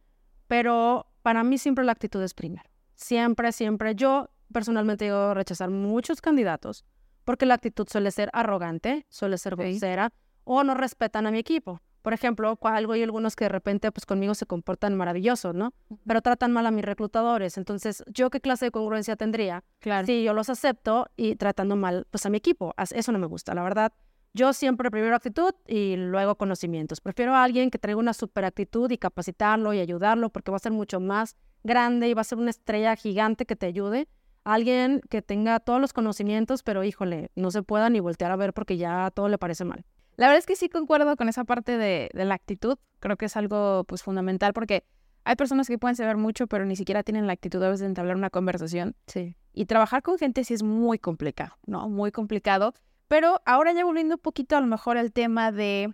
pero 0.49 1.10
para 1.23 1.45
mí 1.45 1.59
siempre 1.59 1.85
la 1.85 1.93
actitud 1.93 2.23
es 2.23 2.35
primero. 2.35 2.69
Siempre, 2.95 3.53
siempre. 3.53 3.95
Yo 3.95 4.31
personalmente 4.53 5.05
digo 5.05 5.17
a 5.17 5.35
rechazar 5.35 5.71
muchos 5.71 6.21
candidatos 6.21 6.85
porque 7.25 7.47
la 7.47 7.55
actitud 7.55 7.87
suele 7.89 8.11
ser 8.11 8.31
arrogante, 8.33 9.07
suele 9.09 9.39
ser 9.39 9.57
grosera 9.57 10.13
o 10.45 10.65
no 10.65 10.75
respetan 10.75 11.27
a 11.27 11.31
mi 11.31 11.39
equipo. 11.39 11.81
Por 12.03 12.15
ejemplo, 12.15 12.59
algo 12.63 12.95
hay 12.95 13.03
algunos 13.03 13.37
que 13.37 13.45
de 13.45 13.51
repente 13.51 13.93
pues 13.93 14.07
conmigo 14.07 14.35
se 14.35 14.47
comportan 14.47 14.97
maravillosos, 14.97 15.55
¿no? 15.55 15.75
Pero 16.07 16.23
tratan 16.23 16.51
mal 16.51 16.67
a 16.67 16.71
mis 16.71 16.85
reclutadores. 16.85 17.59
Entonces, 17.59 18.03
¿yo 18.07 18.31
qué 18.31 18.41
clase 18.41 18.67
de 18.67 18.71
congruencia 18.71 19.17
tendría? 19.17 19.65
Claro. 19.81 20.07
Si 20.07 20.23
yo 20.23 20.33
los 20.33 20.49
acepto 20.49 21.09
y 21.17 21.37
tratando 21.37 21.77
mal 21.77 22.07
pues 22.11 22.25
a 22.25 22.31
mi 22.31 22.39
equipo. 22.39 22.75
Eso 22.79 23.13
no 23.13 23.19
me 23.19 23.27
gusta, 23.27 23.55
la 23.55 23.63
verdad. 23.63 23.93
Yo 24.33 24.53
siempre 24.53 24.91
primero 24.91 25.17
actitud 25.17 25.53
y 25.67 25.97
luego 25.97 26.37
conocimientos. 26.37 27.01
Prefiero 27.01 27.35
a 27.35 27.43
alguien 27.43 27.71
que 27.71 27.79
traiga 27.79 27.99
una 27.99 28.15
super 28.15 28.45
actitud 28.45 28.91
y 28.91 28.99
capacitarlo 28.99 29.75
y 29.75 29.81
ayudarlo 29.81 30.31
porque 30.31 30.53
va 30.53 30.57
a 30.57 30.61
ser 30.61 30.73
mucho 30.73 31.01
más 31.01 31.37
grande 31.65 32.09
y 32.09 32.15
va 32.15 32.21
a 32.21 32.25
ser 32.25 32.39
una 32.39 32.51
estrella 32.51 32.95
gigante 32.95 33.45
que 33.45 33.57
te 33.57 33.67
ayude. 33.67 34.09
Alguien 34.45 35.01
que 35.11 35.21
tenga 35.21 35.59
todos 35.59 35.81
los 35.81 35.93
conocimientos, 35.93 36.63
pero 36.63 36.85
híjole, 36.85 37.31
no 37.35 37.51
se 37.51 37.63
pueda 37.63 37.91
ni 37.91 37.99
voltear 38.01 38.31
a 38.31 38.37
ver 38.37 38.55
porque 38.55 38.77
ya 38.77 39.11
todo 39.11 39.29
le 39.29 39.37
parece 39.37 39.65
mal. 39.65 39.85
La 40.17 40.27
verdad 40.27 40.39
es 40.39 40.47
que 40.47 40.57
sí 40.57 40.69
concuerdo 40.69 41.17
con 41.17 41.29
esa 41.29 41.45
parte 41.45 41.77
de, 41.77 42.09
la 42.13 42.35
actitud. 42.35 42.79
Creo 43.01 43.17
que 43.17 43.27
es 43.27 43.37
algo 43.37 43.85
pues 43.85 44.03
fundamental 44.03 44.53
porque 44.53 44.85
hay 45.25 45.35
personas 45.35 45.67
que 45.67 45.77
pueden 45.77 45.97
saber 45.97 46.17
mucho, 46.17 46.47
pero 46.47 46.65
ni 46.65 46.77
siquiera 46.77 47.03
tienen 47.03 47.27
la 47.27 47.33
actitud 47.33 47.63
a 47.63 47.69
veces 47.69 47.81
de 47.81 47.87
entablar 47.87 48.17
una 48.17 48.31
conversación. 48.31 48.95
Sí. 49.07 49.35
Y 49.53 49.67
trabajar 49.67 50.03
con 50.03 50.19
gente 50.19 50.45
sí 50.45 50.55
es 50.55 50.63
muy 50.63 50.99
complicado, 50.99 51.57
¿no? 51.67 51.89
Muy 51.89 52.13
complicado. 52.13 52.75
Pero 53.11 53.43
ahora 53.45 53.73
ya 53.73 53.85
volviendo 53.85 54.15
un 54.15 54.21
poquito 54.21 54.57
a 54.57 54.61
lo 54.61 54.69
mejor 54.69 54.97
al 54.97 55.11
tema 55.11 55.51
de, 55.51 55.93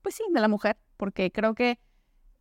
pues 0.00 0.14
sí, 0.14 0.24
de 0.30 0.40
la 0.40 0.48
mujer, 0.48 0.78
porque 0.96 1.30
creo 1.30 1.54
que 1.54 1.78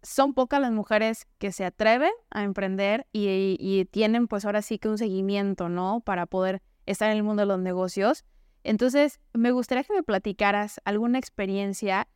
son 0.02 0.34
pocas 0.34 0.62
las 0.62 0.72
mujeres 0.72 1.28
que 1.38 1.52
se 1.52 1.66
atreven 1.66 2.14
a 2.30 2.44
emprender 2.44 3.08
y, 3.12 3.90
tienen 3.92 4.30
pues 4.30 4.46
ahora 4.46 4.62
sí 4.62 4.80
que 4.80 4.88
un 4.88 4.98
seguimiento, 4.98 5.68
¿no? 5.68 6.00
Para 6.00 6.28
poder 6.28 6.62
estar 6.86 7.12
en 7.12 7.18
el 7.18 7.24
mundo 7.24 7.42
de 7.42 7.48
los 7.48 7.60
negocios. 7.60 8.24
Entonces, 8.64 9.20
me 9.34 9.52
gustaría 9.52 9.84
que 9.84 9.92
me 9.92 10.04
platicaras 10.04 10.80
alguna 10.86 11.20
experiencia 11.20 12.08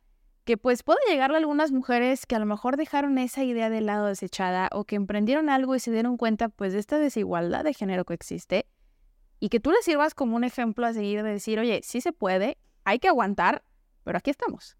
que 0.44 0.56
pues 0.56 0.84
pueda 0.84 1.00
llegarle 1.06 1.36
a 1.36 1.40
algunas 1.40 1.70
mujeres 1.70 2.24
que 2.24 2.34
a 2.34 2.38
lo 2.38 2.46
mejor 2.46 2.78
dejaron 2.78 3.18
esa 3.18 3.44
idea 3.44 3.68
de 3.68 3.82
lado 3.82 4.06
desechada 4.06 4.70
o 4.72 4.84
que 4.84 4.96
emprendieron 4.96 5.50
algo 5.50 5.74
y 5.74 5.80
se 5.80 5.92
dieron 5.92 6.16
cuenta 6.16 6.48
pues 6.48 6.72
de 6.72 6.78
esta 6.78 6.96
desigualdad 6.96 7.62
de 7.62 7.74
género 7.74 8.06
que 8.06 8.14
existe 8.14 8.64
y 9.40 9.48
que 9.48 9.60
tú 9.60 9.70
les 9.70 9.84
sirvas 9.84 10.14
como 10.14 10.36
un 10.36 10.44
ejemplo 10.44 10.86
a 10.86 10.92
seguir 10.92 11.22
de 11.22 11.32
decir, 11.32 11.58
oye, 11.58 11.80
sí 11.82 12.00
se 12.00 12.12
puede, 12.12 12.58
hay 12.84 12.98
que 12.98 13.08
aguantar, 13.08 13.64
pero 14.04 14.18
aquí 14.18 14.30
estamos. 14.30 14.76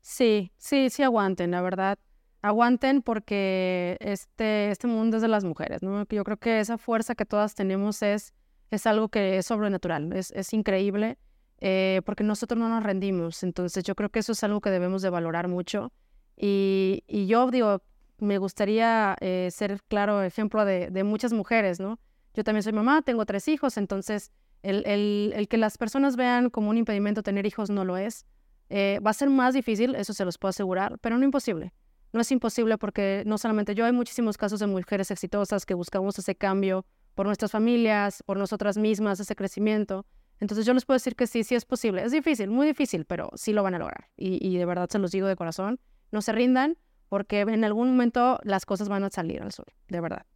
Sí, 0.00 0.52
sí, 0.56 0.90
sí 0.90 1.02
aguanten, 1.02 1.50
la 1.50 1.60
verdad 1.60 1.98
aguanten 2.42 3.02
porque 3.02 3.96
este, 4.00 4.70
este 4.70 4.86
mundo 4.86 5.16
es 5.16 5.22
de 5.22 5.28
las 5.28 5.44
mujeres, 5.44 5.82
¿no? 5.82 6.06
Yo 6.08 6.24
creo 6.24 6.36
que 6.36 6.60
esa 6.60 6.78
fuerza 6.78 7.14
que 7.14 7.24
todas 7.24 7.54
tenemos 7.54 8.02
es, 8.02 8.32
es 8.70 8.86
algo 8.86 9.08
que 9.08 9.38
es 9.38 9.46
sobrenatural, 9.46 10.12
es, 10.12 10.30
es 10.32 10.52
increíble, 10.52 11.18
eh, 11.60 12.00
porque 12.04 12.24
nosotros 12.24 12.58
no 12.58 12.68
nos 12.68 12.82
rendimos, 12.82 13.42
entonces 13.42 13.82
yo 13.84 13.94
creo 13.94 14.10
que 14.10 14.20
eso 14.20 14.32
es 14.32 14.44
algo 14.44 14.60
que 14.60 14.70
debemos 14.70 15.02
de 15.02 15.10
valorar 15.10 15.48
mucho. 15.48 15.92
Y, 16.36 17.02
y 17.08 17.26
yo 17.26 17.50
digo, 17.50 17.82
me 18.18 18.38
gustaría 18.38 19.16
eh, 19.20 19.48
ser 19.50 19.80
claro 19.88 20.22
ejemplo 20.22 20.64
de, 20.64 20.90
de, 20.90 21.02
muchas 21.02 21.32
mujeres, 21.32 21.80
¿no? 21.80 21.98
Yo 22.38 22.44
también 22.44 22.62
soy 22.62 22.72
mamá, 22.72 23.02
tengo 23.02 23.26
tres 23.26 23.48
hijos, 23.48 23.76
entonces 23.76 24.32
el, 24.62 24.86
el, 24.86 25.34
el 25.36 25.48
que 25.48 25.58
las 25.58 25.76
personas 25.76 26.16
vean 26.16 26.48
como 26.48 26.70
un 26.70 26.78
impedimento 26.78 27.22
tener 27.22 27.44
hijos 27.44 27.68
no 27.68 27.84
lo 27.84 27.98
es. 27.98 28.24
Eh, 28.70 28.98
va 29.04 29.10
a 29.10 29.14
ser 29.14 29.28
más 29.28 29.52
difícil, 29.52 29.94
eso 29.94 30.14
se 30.14 30.24
los 30.24 30.38
puedo 30.38 30.50
asegurar, 30.50 30.98
pero 31.00 31.18
no 31.18 31.24
imposible 31.24 31.74
no 32.12 32.20
es 32.20 32.32
imposible 32.32 32.78
porque 32.78 33.22
no 33.26 33.38
solamente 33.38 33.74
yo, 33.74 33.84
hay 33.84 33.92
muchísimos 33.92 34.36
casos 34.36 34.60
de 34.60 34.66
mujeres 34.66 35.10
exitosas 35.10 35.66
que 35.66 35.74
buscamos 35.74 36.18
ese 36.18 36.34
cambio 36.34 36.86
por 37.14 37.26
nuestras 37.26 37.50
familias, 37.50 38.22
por 38.24 38.38
nosotras 38.38 38.78
mismas, 38.78 39.20
ese 39.20 39.34
crecimiento. 39.34 40.06
Entonces 40.40 40.64
yo 40.64 40.72
les 40.72 40.84
puedo 40.84 40.96
decir 40.96 41.16
que 41.16 41.26
sí, 41.26 41.42
sí 41.42 41.54
es 41.54 41.64
posible. 41.64 42.02
Es 42.04 42.12
difícil, 42.12 42.48
muy 42.48 42.66
difícil, 42.66 43.04
pero 43.04 43.30
sí 43.34 43.52
lo 43.52 43.62
van 43.62 43.74
a 43.74 43.78
lograr. 43.78 44.08
Y, 44.16 44.56
de 44.56 44.64
verdad 44.64 44.88
se 44.88 44.98
los 44.98 45.10
digo 45.10 45.26
de 45.26 45.36
corazón, 45.36 45.80
no 46.12 46.22
se 46.22 46.32
rindan 46.32 46.78
porque 47.08 47.40
en 47.40 47.64
algún 47.64 47.90
momento 47.90 48.38
las 48.44 48.64
cosas 48.64 48.88
van 48.88 49.02
a 49.04 49.10
salir 49.10 49.42
al 49.42 49.52
sol, 49.52 49.66
de 49.88 50.00
verdad. 50.00 50.26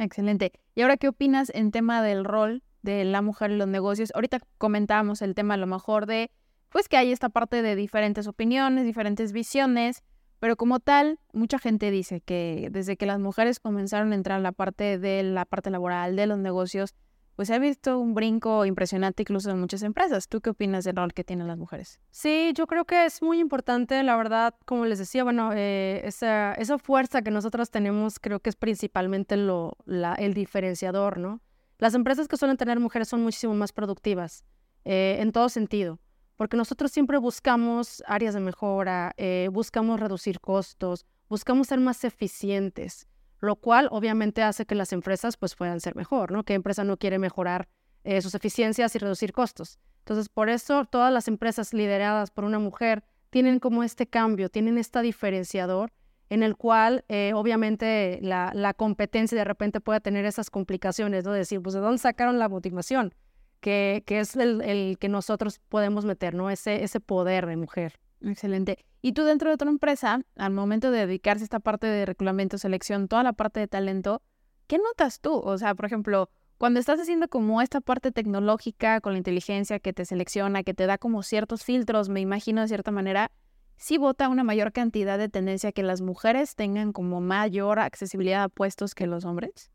Excelente. 0.00 0.52
¿Y 0.74 0.80
ahora 0.80 0.96
qué 0.96 1.08
opinas 1.08 1.52
en 1.54 1.70
tema 1.72 2.02
del 2.02 2.24
rol 2.24 2.62
de 2.80 3.04
la 3.04 3.20
mujer 3.20 3.50
en 3.50 3.58
los 3.58 3.68
negocios? 3.68 4.10
Ahorita 4.14 4.40
comentábamos 4.56 5.20
el 5.20 5.34
tema 5.34 5.54
a 5.54 5.56
lo 5.58 5.66
mejor 5.66 6.06
de, 6.06 6.30
pues 6.70 6.88
que 6.88 6.96
hay 6.96 7.12
esta 7.12 7.28
parte 7.28 7.60
de 7.60 7.76
diferentes 7.76 8.26
opiniones, 8.26 8.86
diferentes 8.86 9.32
visiones, 9.32 10.02
pero 10.38 10.56
como 10.56 10.80
tal, 10.80 11.18
mucha 11.34 11.58
gente 11.58 11.90
dice 11.90 12.22
que 12.22 12.68
desde 12.70 12.96
que 12.96 13.04
las 13.04 13.20
mujeres 13.20 13.60
comenzaron 13.60 14.12
a 14.12 14.14
entrar 14.14 14.38
en 14.38 14.42
la 14.42 14.52
parte 14.52 14.98
de 14.98 15.22
la 15.22 15.44
parte 15.44 15.68
laboral, 15.68 16.16
de 16.16 16.26
los 16.26 16.38
negocios, 16.38 16.94
pues 17.36 17.48
se 17.48 17.54
ha 17.54 17.58
visto 17.58 17.98
un 17.98 18.14
brinco 18.14 18.64
impresionante 18.66 19.22
incluso 19.22 19.50
en 19.50 19.60
muchas 19.60 19.82
empresas. 19.82 20.28
¿Tú 20.28 20.40
qué 20.40 20.50
opinas 20.50 20.84
del 20.84 20.96
rol 20.96 21.12
que 21.12 21.24
tienen 21.24 21.46
las 21.46 21.58
mujeres? 21.58 22.00
Sí, 22.10 22.52
yo 22.54 22.66
creo 22.66 22.84
que 22.84 23.06
es 23.06 23.22
muy 23.22 23.38
importante, 23.38 24.02
la 24.02 24.16
verdad, 24.16 24.54
como 24.66 24.84
les 24.86 24.98
decía, 24.98 25.24
bueno, 25.24 25.52
eh, 25.54 26.02
esa, 26.04 26.56
fuerza 26.78 27.22
que 27.22 27.30
nosotros 27.30 27.70
tenemos 27.70 28.18
creo 28.18 28.40
que 28.40 28.50
es 28.50 28.56
principalmente 28.56 29.34
el 29.34 30.34
diferenciador, 30.34 31.18
¿no? 31.18 31.40
Las 31.78 31.94
empresas 31.94 32.28
que 32.28 32.36
suelen 32.36 32.56
tener 32.56 32.78
mujeres 32.78 33.08
son 33.08 33.22
muchísimo 33.22 33.54
más 33.54 33.72
productivas 33.72 34.44
eh, 34.84 35.16
en 35.20 35.32
todo 35.32 35.48
sentido 35.48 35.98
porque 36.40 36.56
nosotros 36.56 36.90
siempre 36.90 37.18
buscamos 37.18 38.02
áreas 38.06 38.32
de 38.32 38.40
mejora, 38.40 39.12
eh, 39.18 39.50
buscamos 39.52 40.00
reducir 40.00 40.40
costos, 40.40 41.04
buscamos 41.28 41.66
ser 41.66 41.80
más 41.80 42.02
eficientes, 42.02 43.06
lo 43.40 43.56
cual 43.56 43.88
obviamente 43.90 44.42
hace 44.42 44.66
que 44.66 44.74
las 44.74 44.92
empresas 44.92 45.36
pues 45.36 45.54
puedan 45.54 45.80
ser 45.80 45.96
mejor, 45.96 46.32
¿no? 46.32 46.44
¿Qué 46.44 46.54
empresa 46.54 46.84
no 46.84 46.96
quiere 46.96 47.18
mejorar 47.18 47.68
eh, 48.04 48.20
sus 48.22 48.34
eficiencias 48.34 48.94
y 48.94 48.98
reducir 48.98 49.32
costos? 49.32 49.78
Entonces, 50.00 50.28
por 50.28 50.48
eso 50.48 50.84
todas 50.84 51.12
las 51.12 51.28
empresas 51.28 51.72
lideradas 51.72 52.30
por 52.30 52.44
una 52.44 52.58
mujer 52.58 53.04
tienen 53.30 53.58
como 53.60 53.82
este 53.82 54.06
cambio, 54.06 54.48
tienen 54.48 54.78
este 54.78 55.00
diferenciador 55.02 55.92
en 56.28 56.42
el 56.42 56.56
cual 56.56 57.04
eh, 57.08 57.32
obviamente 57.34 58.20
la, 58.22 58.74
competencia 58.76 59.36
de 59.36 59.44
repente 59.44 59.80
puede 59.80 60.00
tener 60.00 60.24
esas 60.24 60.48
complicaciones, 60.48 61.24
¿no? 61.24 61.32
Decir, 61.32 61.60
pues, 61.60 61.74
¿de 61.74 61.80
dónde 61.80 61.98
sacaron 61.98 62.38
la 62.38 62.48
motivación? 62.48 63.14
que, 63.60 64.02
es 64.06 64.36
el, 64.36 64.96
que 64.98 65.08
nosotros 65.08 65.60
podemos 65.68 66.04
meter, 66.04 66.34
¿no? 66.34 66.50
Ese, 66.50 66.82
ese 66.82 67.00
poder 67.00 67.46
de 67.46 67.56
mujer. 67.56 68.00
Excelente. 68.22 68.78
Y 69.02 69.12
tú 69.12 69.24
dentro 69.24 69.48
de 69.48 69.54
otra 69.54 69.70
empresa, 69.70 70.20
al 70.36 70.52
momento 70.52 70.90
de 70.90 71.06
dedicarse 71.06 71.42
a 71.42 71.44
esta 71.44 71.60
parte 71.60 71.86
de 71.86 72.06
reclutamiento, 72.06 72.58
selección, 72.58 73.08
toda 73.08 73.22
la 73.22 73.32
parte 73.32 73.60
de 73.60 73.68
talento, 73.68 74.22
¿qué 74.66 74.78
notas 74.78 75.20
tú? 75.20 75.34
O 75.34 75.56
sea, 75.56 75.74
por 75.74 75.86
ejemplo, 75.86 76.30
cuando 76.58 76.78
estás 76.78 77.00
haciendo 77.00 77.28
como 77.28 77.62
esta 77.62 77.80
parte 77.80 78.12
tecnológica 78.12 79.00
con 79.00 79.12
la 79.12 79.18
inteligencia 79.18 79.78
que 79.78 79.94
te 79.94 80.04
selecciona, 80.04 80.62
que 80.62 80.74
te 80.74 80.86
da 80.86 80.98
como 80.98 81.22
ciertos 81.22 81.64
filtros, 81.64 82.10
me 82.10 82.20
imagino 82.20 82.60
de 82.60 82.68
cierta 82.68 82.90
manera, 82.90 83.30
sí 83.78 83.96
vota 83.96 84.28
una 84.28 84.44
mayor 84.44 84.72
cantidad 84.72 85.16
de 85.16 85.30
tendencia 85.30 85.72
que 85.72 85.82
las 85.82 86.02
mujeres 86.02 86.54
tengan 86.54 86.92
como 86.92 87.22
mayor 87.22 87.78
accesibilidad 87.78 88.42
a 88.42 88.48
puestos 88.50 88.94
que 88.94 89.06
los 89.06 89.24
hombres? 89.24 89.70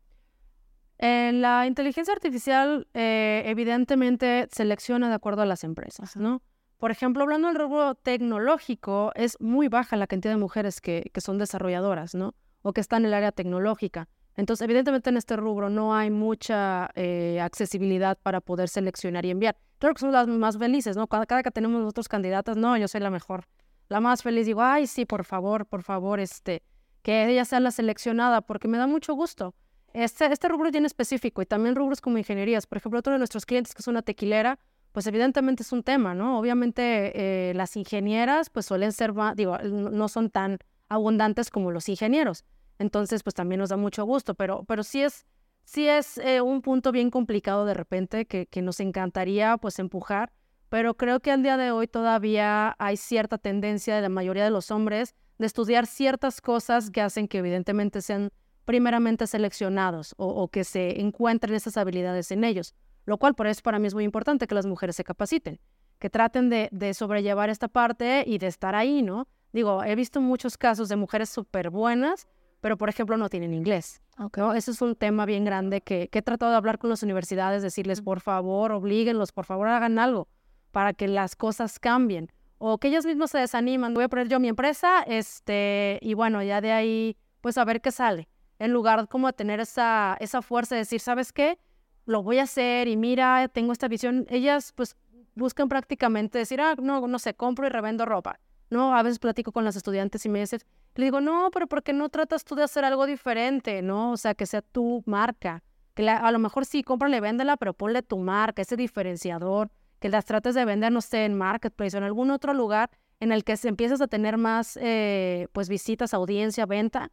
Eh, 0.98 1.32
la 1.34 1.66
inteligencia 1.66 2.14
artificial 2.14 2.86
eh, 2.94 3.42
evidentemente 3.46 4.48
selecciona 4.52 5.08
de 5.08 5.16
acuerdo 5.16 5.42
a 5.42 5.46
las 5.46 5.64
empresas, 5.64 6.16
¿no? 6.16 6.40
Por 6.78 6.90
ejemplo, 6.90 7.22
hablando 7.22 7.48
del 7.48 7.56
rubro 7.56 7.94
tecnológico, 7.94 9.12
es 9.14 9.40
muy 9.40 9.68
baja 9.68 9.96
la 9.96 10.06
cantidad 10.06 10.34
de 10.34 10.38
mujeres 10.38 10.80
que, 10.80 11.10
son 11.16 11.38
desarrolladoras, 11.38 12.14
¿no? 12.14 12.34
O 12.62 12.72
que 12.72 12.82
están 12.82 13.02
en 13.02 13.06
el 13.08 13.14
área 13.14 13.32
tecnológica. 13.32 14.08
Entonces, 14.34 14.62
evidentemente 14.64 15.08
en 15.08 15.16
este 15.16 15.36
rubro 15.36 15.70
no 15.70 15.94
hay 15.94 16.10
mucha 16.10 16.90
eh, 16.94 17.40
accesibilidad 17.40 18.18
para 18.22 18.42
poder 18.42 18.68
seleccionar 18.68 19.24
y 19.24 19.30
enviar. 19.30 19.56
Creo 19.78 19.94
que 19.94 20.00
somos 20.00 20.12
las 20.12 20.28
más 20.28 20.58
felices, 20.58 20.96
¿no? 20.96 21.06
Cada, 21.06 21.24
cada 21.24 21.42
que 21.42 21.50
tenemos 21.50 21.82
otros 21.88 22.08
candidatas, 22.08 22.58
no, 22.58 22.76
yo 22.76 22.88
soy 22.88 23.00
la 23.00 23.10
mejor, 23.10 23.46
la 23.88 24.00
más 24.00 24.22
feliz. 24.22 24.44
Digo, 24.44 24.62
ay, 24.62 24.86
sí, 24.86 25.06
por 25.06 25.24
favor, 25.24 25.64
por 25.64 25.82
favor, 25.82 26.20
este, 26.20 26.62
que 27.00 27.26
ella 27.26 27.46
sea 27.46 27.60
la 27.60 27.70
seleccionada, 27.70 28.42
porque 28.42 28.68
me 28.68 28.76
da 28.76 28.86
mucho 28.86 29.14
gusto. 29.14 29.54
Este, 29.94 30.26
este 30.26 30.48
rubro 30.48 30.70
tiene 30.70 30.88
específico 30.88 31.40
y 31.40 31.46
también 31.46 31.74
rubros 31.74 32.02
como 32.02 32.18
ingenierías. 32.18 32.66
Por 32.66 32.76
ejemplo, 32.76 32.98
otro 32.98 33.14
de 33.14 33.18
nuestros 33.18 33.46
clientes 33.46 33.74
que 33.74 33.80
es 33.80 33.88
una 33.88 34.02
tequilera, 34.02 34.58
pues 34.96 35.06
evidentemente 35.06 35.62
es 35.62 35.72
un 35.72 35.82
tema, 35.82 36.14
¿no? 36.14 36.38
Obviamente 36.38 37.50
eh, 37.50 37.52
las 37.52 37.76
ingenieras 37.76 38.48
pues 38.48 38.64
suelen 38.64 38.92
ser, 38.92 39.12
digo, 39.34 39.58
no 39.58 40.08
son 40.08 40.30
tan 40.30 40.56
abundantes 40.88 41.50
como 41.50 41.70
los 41.70 41.90
ingenieros. 41.90 42.46
Entonces, 42.78 43.22
pues 43.22 43.34
también 43.34 43.58
nos 43.58 43.68
da 43.68 43.76
mucho 43.76 44.06
gusto, 44.06 44.34
pero, 44.34 44.64
pero 44.64 44.82
sí 44.82 45.02
es, 45.02 45.26
sí 45.64 45.86
es 45.86 46.16
eh, 46.16 46.40
un 46.40 46.62
punto 46.62 46.92
bien 46.92 47.10
complicado 47.10 47.66
de 47.66 47.74
repente 47.74 48.24
que, 48.24 48.62
nos 48.62 48.80
encantaría 48.80 49.58
pues 49.58 49.78
empujar, 49.80 50.32
pero 50.70 50.96
creo 50.96 51.20
que 51.20 51.30
al 51.30 51.42
día 51.42 51.58
de 51.58 51.72
hoy 51.72 51.88
todavía 51.88 52.74
hay 52.78 52.96
cierta 52.96 53.36
tendencia 53.36 53.96
de 53.96 54.00
la 54.00 54.08
mayoría 54.08 54.44
de 54.44 54.50
los 54.50 54.70
hombres 54.70 55.14
de 55.36 55.44
estudiar 55.44 55.84
ciertas 55.86 56.40
cosas 56.40 56.90
que 56.90 57.02
hacen 57.02 57.28
que 57.28 57.36
evidentemente 57.36 58.00
sean 58.00 58.30
primeramente 58.64 59.26
seleccionados 59.26 60.14
o, 60.16 60.48
que 60.48 60.64
se 60.64 61.02
encuentren 61.02 61.54
esas 61.54 61.76
habilidades 61.76 62.30
en 62.30 62.44
ellos, 62.44 62.74
lo 63.06 63.18
cual 63.18 63.34
por 63.34 63.46
eso 63.46 63.62
para 63.62 63.78
mí 63.78 63.86
es 63.86 63.94
muy 63.94 64.04
importante 64.04 64.46
que 64.46 64.54
las 64.54 64.66
mujeres 64.66 64.96
se 64.96 65.04
capaciten, 65.04 65.58
que 65.98 66.10
traten 66.10 66.50
de, 66.50 66.94
sobrellevar 66.94 67.48
esta 67.48 67.68
parte 67.68 68.24
y 68.26 68.38
de 68.38 68.48
estar 68.48 68.74
ahí, 68.74 69.02
¿no? 69.02 69.28
Digo, 69.52 69.82
he 69.84 69.94
visto 69.94 70.20
muchos 70.20 70.58
casos 70.58 70.88
de 70.88 70.96
mujeres 70.96 71.30
súper 71.30 71.70
buenas, 71.70 72.26
pero 72.60 72.76
por 72.76 72.88
ejemplo 72.88 73.16
no 73.16 73.28
tienen 73.28 73.54
inglés. 73.54 74.02
Okay. 74.18 74.44
Ese 74.56 74.72
es 74.72 74.82
un 74.82 74.96
tema 74.96 75.24
bien 75.24 75.44
grande 75.44 75.80
que, 75.80 76.08
que, 76.08 76.18
he 76.18 76.22
tratado 76.22 76.50
de 76.50 76.58
hablar 76.58 76.78
con 76.78 76.90
las 76.90 77.02
universidades, 77.02 77.62
decirles, 77.62 78.02
por 78.02 78.20
favor, 78.20 78.72
oblíguenlos, 78.72 79.32
por 79.32 79.44
favor, 79.44 79.68
hagan 79.68 79.98
algo 79.98 80.28
para 80.72 80.92
que 80.92 81.08
las 81.08 81.36
cosas 81.36 81.78
cambien. 81.78 82.30
o 82.58 82.78
que 82.78 82.88
ellas 82.88 83.06
mismas 83.06 83.30
se 83.30 83.38
desaniman, 83.38 83.94
voy 83.94 84.04
a 84.04 84.08
poner 84.08 84.28
yo 84.28 84.40
mi 84.40 84.48
empresa, 84.48 85.02
este, 85.06 85.98
y 86.02 86.14
bueno, 86.14 86.42
ya 86.42 86.60
de 86.60 86.72
ahí, 86.72 87.16
pues 87.40 87.58
a 87.58 87.64
ver 87.64 87.80
qué 87.80 87.90
sale, 87.90 88.28
en 88.58 88.72
lugar 88.72 89.08
como 89.08 89.26
de 89.26 89.34
tener 89.34 89.60
esa, 89.60 90.16
esa 90.20 90.42
fuerza 90.42 90.74
de 90.74 90.80
decir, 90.80 91.00
¿sabes 91.00 91.32
qué? 91.32 91.58
Lo 92.06 92.22
voy 92.22 92.38
a 92.38 92.44
hacer 92.44 92.88
y 92.88 92.96
mira, 92.96 93.48
tengo 93.48 93.72
esta 93.72 93.88
visión, 93.88 94.26
ellas 94.30 94.72
pues 94.74 94.96
buscan 95.34 95.68
prácticamente 95.68 96.38
decir, 96.38 96.60
ah, 96.60 96.74
no, 96.80 97.06
no 97.06 97.18
sé, 97.18 97.34
compro 97.34 97.66
y 97.66 97.70
revendo 97.70 98.06
ropa, 98.06 98.40
¿no? 98.70 98.96
A 98.96 99.02
veces 99.02 99.18
platico 99.18 99.52
con 99.52 99.64
las 99.64 99.76
estudiantes 99.76 100.24
y 100.24 100.28
me 100.28 100.40
dicen, 100.40 100.60
le 100.94 101.04
digo, 101.04 101.20
no, 101.20 101.50
pero 101.52 101.66
¿por 101.66 101.82
qué 101.82 101.92
no 101.92 102.08
tratas 102.08 102.44
tú 102.44 102.54
de 102.54 102.62
hacer 102.62 102.84
algo 102.84 103.06
diferente, 103.06 103.82
no? 103.82 104.12
O 104.12 104.16
sea, 104.16 104.34
que 104.34 104.46
sea 104.46 104.62
tu 104.62 105.02
marca, 105.04 105.62
que 105.94 106.08
a 106.08 106.30
lo 106.30 106.38
mejor 106.38 106.64
sí, 106.64 106.82
cómprale, 106.82 107.20
véndela, 107.20 107.56
pero 107.56 107.74
ponle 107.74 108.02
tu 108.02 108.18
marca, 108.18 108.62
ese 108.62 108.76
diferenciador, 108.76 109.70
que 109.98 110.08
las 110.08 110.24
trates 110.24 110.54
de 110.54 110.64
vender, 110.64 110.92
no 110.92 111.00
sé, 111.00 111.24
en 111.24 111.34
Marketplace 111.36 111.96
o 111.96 111.98
en 111.98 112.04
algún 112.04 112.30
otro 112.30 112.54
lugar 112.54 112.90
en 113.20 113.32
el 113.32 113.44
que 113.44 113.58
empiezas 113.64 114.00
a 114.00 114.06
tener 114.06 114.36
más, 114.36 114.78
eh, 114.80 115.48
pues, 115.52 115.68
visitas, 115.68 116.14
audiencia, 116.14 116.66
venta. 116.66 117.10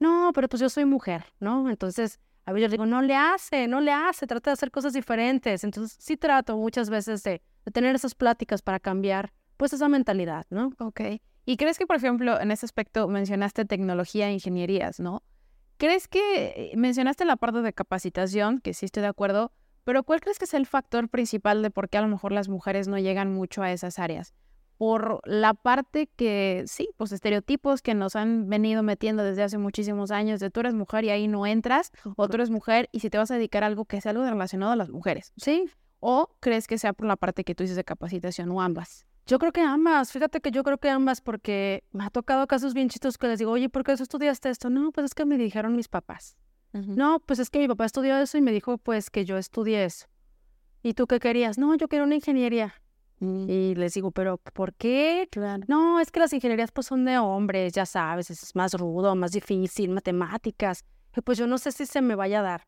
No, 0.00 0.32
pero 0.34 0.48
pues 0.48 0.60
yo 0.60 0.68
soy 0.68 0.84
mujer, 0.84 1.26
¿no? 1.40 1.70
Entonces, 1.70 2.18
a 2.44 2.58
yo 2.58 2.68
digo, 2.68 2.86
no 2.86 3.02
le 3.02 3.14
hace, 3.14 3.68
no 3.68 3.80
le 3.80 3.92
hace, 3.92 4.26
trata 4.26 4.50
de 4.50 4.54
hacer 4.54 4.70
cosas 4.70 4.92
diferentes. 4.92 5.64
Entonces, 5.64 5.96
sí 6.00 6.16
trato 6.16 6.56
muchas 6.56 6.90
veces 6.90 7.22
de, 7.22 7.42
de 7.64 7.72
tener 7.72 7.94
esas 7.94 8.14
pláticas 8.14 8.62
para 8.62 8.80
cambiar, 8.80 9.32
pues, 9.56 9.72
esa 9.72 9.88
mentalidad, 9.88 10.46
¿no? 10.50 10.72
Ok. 10.78 11.00
¿Y 11.44 11.56
crees 11.56 11.78
que, 11.78 11.86
por 11.86 11.96
ejemplo, 11.96 12.40
en 12.40 12.50
ese 12.50 12.66
aspecto 12.66 13.08
mencionaste 13.08 13.64
tecnología 13.64 14.28
e 14.28 14.32
ingenierías, 14.32 15.00
¿no? 15.00 15.22
¿Crees 15.76 16.06
que 16.06 16.46
eh, 16.46 16.72
mencionaste 16.76 17.24
la 17.24 17.36
parte 17.36 17.62
de 17.62 17.72
capacitación, 17.72 18.60
que 18.60 18.74
sí 18.74 18.86
estoy 18.86 19.02
de 19.02 19.08
acuerdo, 19.08 19.52
pero 19.84 20.04
¿cuál 20.04 20.20
crees 20.20 20.38
que 20.38 20.44
es 20.44 20.54
el 20.54 20.66
factor 20.66 21.08
principal 21.08 21.62
de 21.62 21.70
por 21.70 21.88
qué 21.88 21.98
a 21.98 22.02
lo 22.02 22.08
mejor 22.08 22.32
las 22.32 22.48
mujeres 22.48 22.86
no 22.86 22.98
llegan 22.98 23.32
mucho 23.32 23.62
a 23.62 23.72
esas 23.72 23.98
áreas? 23.98 24.34
Por 24.82 25.20
la 25.26 25.54
parte 25.54 26.08
que, 26.08 26.64
sí, 26.66 26.88
pues 26.96 27.12
estereotipos 27.12 27.82
que 27.82 27.94
nos 27.94 28.16
han 28.16 28.48
venido 28.48 28.82
metiendo 28.82 29.22
desde 29.22 29.44
hace 29.44 29.56
muchísimos 29.56 30.10
años 30.10 30.40
de 30.40 30.50
tú 30.50 30.58
eres 30.58 30.74
mujer 30.74 31.04
y 31.04 31.10
ahí 31.10 31.28
no 31.28 31.46
entras, 31.46 31.92
o 32.16 32.26
tú 32.26 32.34
eres 32.34 32.50
mujer 32.50 32.88
y 32.90 32.98
si 32.98 33.08
te 33.08 33.16
vas 33.16 33.30
a 33.30 33.36
dedicar 33.36 33.62
a 33.62 33.68
algo 33.68 33.84
que 33.84 34.00
sea 34.00 34.10
algo 34.10 34.24
relacionado 34.24 34.72
a 34.72 34.74
las 34.74 34.90
mujeres, 34.90 35.32
¿sí? 35.36 35.70
¿O 36.00 36.30
crees 36.40 36.66
que 36.66 36.78
sea 36.78 36.94
por 36.94 37.06
la 37.06 37.14
parte 37.14 37.44
que 37.44 37.54
tú 37.54 37.62
dices 37.62 37.76
de 37.76 37.84
capacitación 37.84 38.50
o 38.50 38.60
ambas? 38.60 39.06
Yo 39.24 39.38
creo 39.38 39.52
que 39.52 39.60
ambas, 39.60 40.10
fíjate 40.10 40.40
que 40.40 40.50
yo 40.50 40.64
creo 40.64 40.78
que 40.78 40.90
ambas, 40.90 41.20
porque 41.20 41.84
me 41.92 42.04
ha 42.04 42.10
tocado 42.10 42.48
casos 42.48 42.74
bien 42.74 42.88
chistos 42.88 43.18
que 43.18 43.28
les 43.28 43.38
digo, 43.38 43.52
oye, 43.52 43.68
¿por 43.68 43.84
qué 43.84 43.92
estudiaste 43.92 44.50
esto? 44.50 44.68
No, 44.68 44.90
pues 44.90 45.04
es 45.04 45.14
que 45.14 45.24
me 45.24 45.38
dijeron 45.38 45.76
mis 45.76 45.86
papás. 45.86 46.36
No, 46.72 47.20
pues 47.20 47.38
es 47.38 47.50
que 47.50 47.60
mi 47.60 47.68
papá 47.68 47.84
estudió 47.84 48.18
eso 48.18 48.36
y 48.36 48.40
me 48.40 48.50
dijo 48.50 48.78
pues 48.78 49.10
que 49.10 49.24
yo 49.24 49.38
estudié 49.38 49.84
eso. 49.84 50.08
¿Y 50.82 50.94
tú 50.94 51.06
qué 51.06 51.20
querías? 51.20 51.56
No, 51.56 51.72
yo 51.76 51.86
quiero 51.86 52.04
una 52.04 52.16
ingeniería. 52.16 52.74
Mm. 53.22 53.48
Y 53.48 53.74
les 53.76 53.94
digo, 53.94 54.10
¿pero 54.10 54.38
por 54.38 54.74
qué? 54.74 55.28
Claro. 55.30 55.62
No, 55.68 56.00
es 56.00 56.10
que 56.10 56.18
las 56.18 56.32
ingenierías 56.32 56.72
pues 56.72 56.88
son 56.88 57.04
de 57.04 57.18
hombres, 57.18 57.72
ya 57.72 57.86
sabes, 57.86 58.30
es 58.30 58.56
más 58.56 58.74
rudo, 58.74 59.14
más 59.14 59.30
difícil, 59.30 59.90
matemáticas. 59.90 60.84
Y 61.16 61.20
pues 61.20 61.38
yo 61.38 61.46
no 61.46 61.56
sé 61.58 61.70
si 61.70 61.86
se 61.86 62.02
me 62.02 62.16
vaya 62.16 62.40
a 62.40 62.42
dar. 62.42 62.66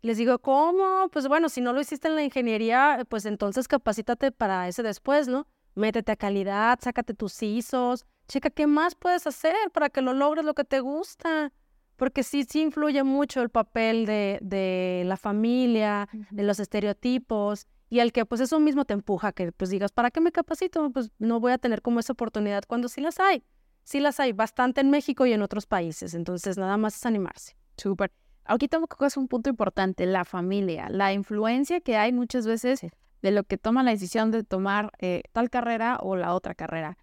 Les 0.00 0.16
digo, 0.16 0.40
¿cómo? 0.40 1.08
Pues 1.12 1.28
bueno, 1.28 1.48
si 1.48 1.60
no 1.60 1.72
lo 1.72 1.80
hiciste 1.80 2.08
en 2.08 2.16
la 2.16 2.24
ingeniería, 2.24 3.06
pues 3.08 3.26
entonces 3.26 3.68
capacítate 3.68 4.32
para 4.32 4.66
ese 4.66 4.82
después, 4.82 5.28
¿no? 5.28 5.46
Métete 5.76 6.10
a 6.10 6.16
calidad, 6.16 6.80
sácate 6.82 7.14
tus 7.14 7.40
ISOs, 7.40 8.04
checa 8.26 8.50
qué 8.50 8.66
más 8.66 8.96
puedes 8.96 9.24
hacer 9.28 9.54
para 9.72 9.88
que 9.88 10.02
lo 10.02 10.14
logres 10.14 10.44
lo 10.44 10.54
que 10.54 10.64
te 10.64 10.80
gusta 10.80 11.52
porque 11.96 12.24
sí, 12.24 12.42
sí 12.42 12.62
influye 12.62 13.04
mucho 13.04 13.42
el 13.42 13.48
papel 13.48 14.06
de, 14.06 14.40
de 14.42 15.04
la 15.06 15.16
familia, 15.16 16.08
de 16.30 16.42
los 16.42 16.58
estereotipos, 16.58 17.68
y 17.92 18.00
el 18.00 18.10
que 18.10 18.24
pues 18.24 18.40
eso 18.40 18.58
mismo 18.58 18.86
te 18.86 18.94
empuja 18.94 19.32
que 19.32 19.52
pues 19.52 19.68
digas, 19.68 19.92
¿para 19.92 20.10
qué 20.10 20.22
me 20.22 20.32
capacito? 20.32 20.90
Pues 20.92 21.10
no 21.18 21.40
voy 21.40 21.52
a 21.52 21.58
tener 21.58 21.82
como 21.82 22.00
esa 22.00 22.14
oportunidad 22.14 22.64
cuando 22.66 22.88
sí 22.88 23.02
las 23.02 23.20
hay. 23.20 23.44
Sí 23.84 24.00
las 24.00 24.18
hay 24.18 24.32
bastante 24.32 24.80
en 24.80 24.88
México 24.88 25.26
y 25.26 25.34
en 25.34 25.42
otros 25.42 25.66
países, 25.66 26.14
entonces 26.14 26.56
nada 26.56 26.78
más 26.78 26.96
es 26.96 27.04
animarse. 27.04 27.54
Súper. 27.76 28.10
Aquí 28.46 28.66
tengo 28.66 28.86
que 28.86 29.04
es 29.04 29.18
un 29.18 29.28
punto 29.28 29.50
importante, 29.50 30.06
la 30.06 30.24
familia, 30.24 30.88
la 30.88 31.12
influencia 31.12 31.82
que 31.82 31.98
hay 31.98 32.14
muchas 32.14 32.46
veces 32.46 32.80
de 33.20 33.30
lo 33.30 33.44
que 33.44 33.58
toma 33.58 33.82
la 33.82 33.90
decisión 33.90 34.30
de 34.30 34.42
tomar 34.42 34.90
eh, 34.98 35.24
tal 35.32 35.50
carrera 35.50 35.98
o 36.00 36.16
la 36.16 36.32
otra 36.32 36.54
carrera. 36.54 36.96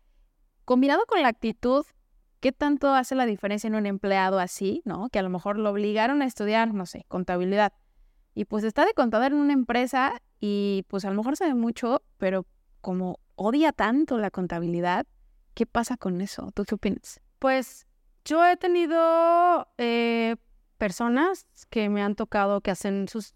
Combinado 0.65 1.05
con 1.05 1.21
la 1.21 1.27
actitud 1.27 1.85
¿Qué 2.39 2.53
tanto 2.53 2.93
hace 2.93 3.15
la 3.15 3.25
diferencia 3.25 3.67
en 3.67 3.75
un 3.75 3.85
empleado 3.85 4.39
así, 4.39 4.81
¿no? 4.85 5.09
Que 5.09 5.19
a 5.19 5.21
lo 5.21 5.29
mejor 5.29 5.59
lo 5.59 5.69
obligaron 5.69 6.21
a 6.21 6.25
estudiar, 6.25 6.73
no 6.73 6.85
sé, 6.85 7.03
contabilidad. 7.09 7.73
Y 8.33 8.45
pues 8.45 8.63
está 8.63 8.85
de 8.85 8.93
contador 8.93 9.31
en 9.31 9.39
una 9.39 9.53
empresa 9.53 10.21
y 10.39 10.85
pues 10.87 11.05
a 11.05 11.09
lo 11.09 11.15
mejor 11.15 11.35
sabe 11.35 11.53
mucho, 11.53 12.01
pero 12.17 12.45
como 12.81 13.19
odia 13.35 13.71
tanto 13.71 14.17
la 14.17 14.31
contabilidad, 14.31 15.07
¿qué 15.53 15.65
pasa 15.65 15.97
con 15.97 16.21
eso? 16.21 16.51
¿Tú 16.53 16.63
qué 16.65 16.75
opinas? 16.75 17.19
Pues 17.39 17.87
yo 18.25 18.45
he 18.45 18.57
tenido 18.57 19.67
eh, 19.77 20.35
personas 20.77 21.45
que 21.69 21.89
me 21.89 22.01
han 22.01 22.15
tocado 22.15 22.61
que 22.61 22.71
hacen 22.71 23.07
sus, 23.07 23.33